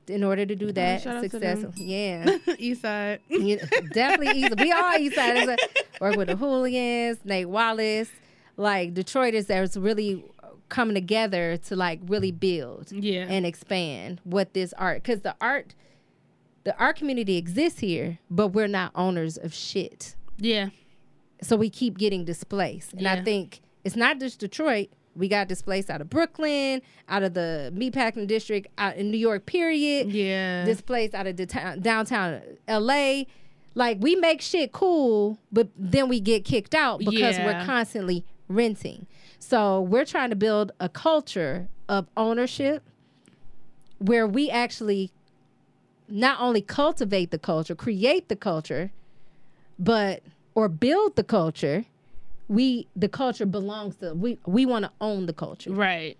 [0.09, 1.61] in order to do that shout out to them.
[1.61, 1.85] successful.
[1.85, 2.39] Yeah.
[2.59, 3.21] East side.
[3.29, 3.59] You-
[3.93, 4.55] definitely easy.
[4.59, 5.57] We all east siders.
[6.01, 8.09] Work with the hooligans, Nate Wallace,
[8.57, 10.25] like Detroiters that's really
[10.69, 13.27] coming together to like really build Yeah.
[13.29, 15.75] and expand what this art because the art
[16.65, 20.15] the art community exists here, but we're not owners of shit.
[20.39, 20.69] Yeah.
[21.41, 22.93] So we keep getting displaced.
[22.95, 24.89] And I think it's not just Detroit.
[25.17, 29.47] We got displaced out of Brooklyn, out of the meatpacking district, out in New York,
[29.47, 30.65] period Yeah.
[30.65, 33.25] displaced out of the town, downtown LA.
[33.75, 39.07] Like we make shit cool, but then we get kicked out because we're constantly renting.
[39.39, 42.83] So we're trying to build a culture of ownership
[43.99, 45.11] where we actually
[46.09, 48.91] not only cultivate the culture, create the culture,
[49.79, 50.23] but
[50.55, 51.85] or build the culture.
[52.49, 56.17] We the culture belongs to we we want to own the culture right.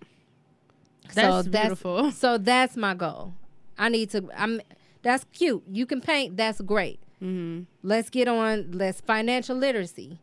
[1.13, 2.11] That's beautiful.
[2.23, 3.33] so that's my goal.
[3.77, 4.29] I need to.
[4.35, 4.61] I'm.
[5.01, 5.63] That's cute.
[5.67, 6.37] You can paint.
[6.37, 6.99] That's great.
[7.23, 7.63] Mm-hmm.
[7.81, 8.71] Let's get on.
[8.73, 10.19] Let's financial literacy.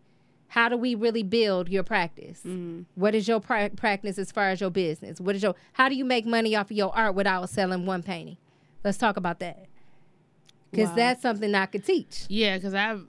[0.48, 2.38] How do we really build your practice?
[2.40, 2.82] Mm-hmm.
[2.94, 5.20] What is your pra- practice as far as your business?
[5.20, 5.54] What is your?
[5.72, 8.36] How do you make money off of your art without selling one painting?
[8.84, 9.66] Let's talk about that.
[10.70, 10.94] Because Wow.
[10.96, 12.24] that's something I could teach.
[12.28, 13.04] Yeah, because I've,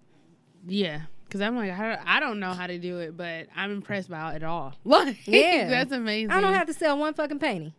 [0.68, 3.72] yeah, because I'm like, I don't, I don't know how to do it, but I'm
[3.72, 4.74] impressed by it all.
[4.86, 5.68] Like, Yeah.
[5.70, 6.32] that's amazing.
[6.32, 7.74] I don't have to sell one fucking painting,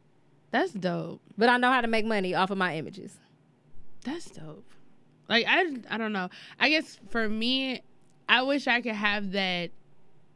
[0.51, 1.21] That's dope.
[1.37, 3.17] but I know how to make money off of my images.
[4.05, 4.65] That's dope.
[5.29, 6.29] Like I, I don't know.
[6.59, 7.83] I guess for me,
[8.29, 9.71] I wish I could have that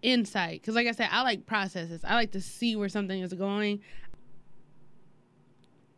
[0.03, 2.03] insight because, like I said, I like processes.
[2.05, 3.80] I like to see where something is going.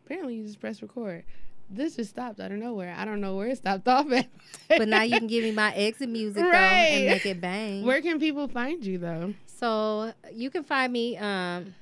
[0.05, 1.25] Apparently, you just press record.
[1.71, 2.95] This just stopped out of nowhere.
[2.97, 4.29] I don't know where it stopped off at.
[4.69, 7.85] But now you can give me my exit music though and make it bang.
[7.85, 9.35] Where can people find you though?
[9.47, 11.75] So you can find me um,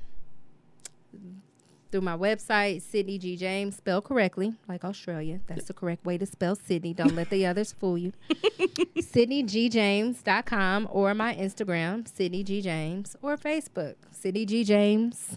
[1.93, 5.41] through my website, Sydney G James, spelled correctly, like Australia.
[5.47, 6.95] That's the correct way to spell Sydney.
[6.95, 8.13] Don't let the others fool you.
[8.97, 15.37] SydneyGJames.com or my Instagram, Sydney G James, or Facebook, Sydney G James.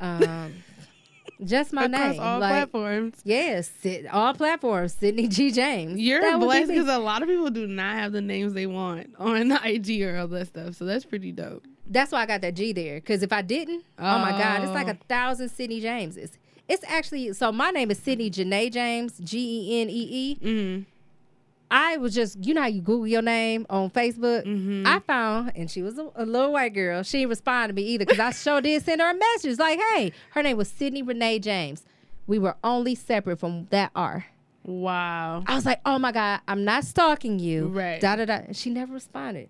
[0.00, 0.54] Um,
[1.44, 2.20] just my Across name.
[2.20, 3.20] all like, platforms.
[3.24, 3.70] Yes,
[4.12, 6.00] all platforms, Sydney G James.
[6.00, 9.14] You're That blessed because a lot of people do not have the names they want
[9.18, 10.74] on IG or all that stuff.
[10.76, 11.64] So that's pretty dope.
[11.86, 12.96] That's why I got that G there.
[12.96, 14.18] Because if I didn't, oh.
[14.18, 15.04] my God, it's like a Oh.
[15.08, 16.32] thousand Sydney Jameses.
[16.68, 17.50] It's actually so.
[17.52, 20.38] My name is Sydney Janae James, G E N E E.
[20.42, 22.02] Mm-hmm.
[22.02, 24.44] Was just, you know how you Google your name on Facebook.
[24.44, 24.86] Mhm.
[24.86, 27.02] I found, and she was a, a little white girl.
[27.02, 29.78] She didn't respond to me either because I sure did send her a message like,
[29.94, 31.82] "Hey, her name was Sydney Renee James.
[32.26, 34.26] We were only separate from that R."
[34.64, 35.44] Wow.
[35.46, 38.00] I was like, "Oh my God, I'm not stalking you." Right.
[38.00, 38.40] Da da da.
[38.52, 39.48] She never responded.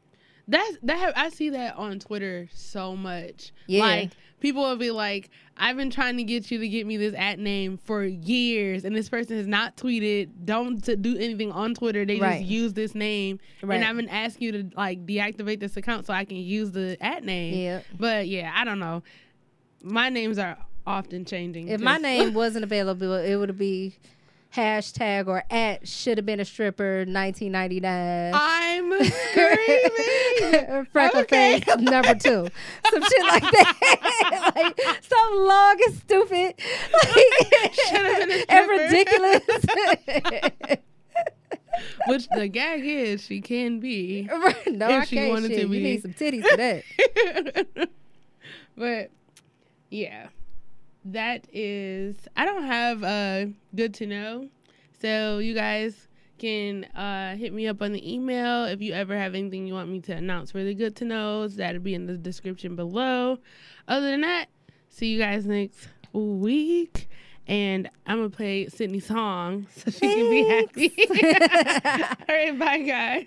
[0.49, 1.12] That's that.
[1.16, 3.53] I see that on Twitter so much.
[3.66, 3.82] Yeah.
[3.82, 7.14] Like people will be like, "I've been trying to get you to get me this
[7.16, 12.05] at name for years, and this person has not tweeted, don't do anything on Twitter.
[12.05, 12.40] They Right.
[12.40, 13.76] just use this name, Right.
[13.76, 16.97] and I've been asking you to like deactivate this account so I can use the
[17.01, 17.55] at name.
[17.55, 17.80] Yeah.
[17.97, 19.05] But yeah, I don't know.
[19.82, 21.68] My names are often changing.
[21.68, 23.95] If my name wasn't available, it would be
[24.55, 28.32] hashtag or at should have been a stripper 1999.
[28.34, 28.92] I'm
[29.30, 30.86] screaming.
[30.92, 31.61] Freckle Okay.
[31.61, 32.48] face number two,
[32.90, 36.55] some shit like that, like some long and stupid,
[36.92, 39.42] like, Should've been a and ridiculous.
[42.07, 44.28] Which the gag is, she can be.
[44.30, 45.30] no, If I she can't.
[45.30, 45.70] wanted to shit.
[45.70, 45.78] be.
[45.78, 47.88] You need some titties for that.
[48.76, 49.11] but
[49.90, 50.28] yeah,
[51.05, 52.16] that is.
[52.36, 54.48] I don't have uh good to know,
[55.00, 59.34] so you guys can uh hit me up on the email if you ever have
[59.34, 61.57] anything you want me to announce for the good to knows.
[61.57, 63.38] That'll be in the description below.
[63.88, 64.46] Other than that,
[64.88, 67.09] see you guys next week.
[67.46, 70.92] And I'm gonna play Sydney's song so she can be happy.
[72.28, 73.26] All right, bye guys.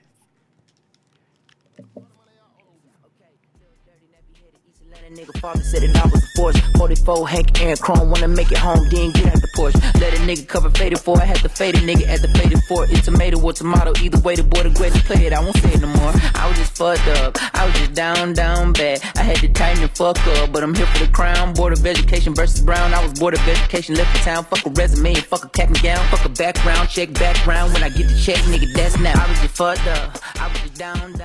[5.06, 6.58] A nigga father said it I was the force.
[6.78, 9.78] 44 Hank Aaron Chrome wanna make it home, then get out the Porsche.
[10.02, 11.22] Let a nigga cover faded for.
[11.22, 12.86] I had to fade a nigga at the faded for.
[12.86, 13.94] It's tomato or tomato.
[14.02, 15.34] Either way, the boy the greatest play it.
[15.34, 16.12] I won't say it no more.
[16.34, 17.38] I was just fucked up.
[17.54, 19.04] I was just down, down bad.
[19.16, 21.54] I had to tighten the fuck up, but I'm here for the crown.
[21.54, 22.96] Board of Education versus Brown.
[22.96, 24.44] I was bored of education, left the town.
[24.46, 26.04] Fuck a resume and fuck a cap and gown.
[26.10, 27.74] Fuck a background check, background.
[27.74, 29.14] When I get the check, nigga, that's now.
[29.14, 30.18] I was just fucked up.
[30.42, 31.22] I was just down, down.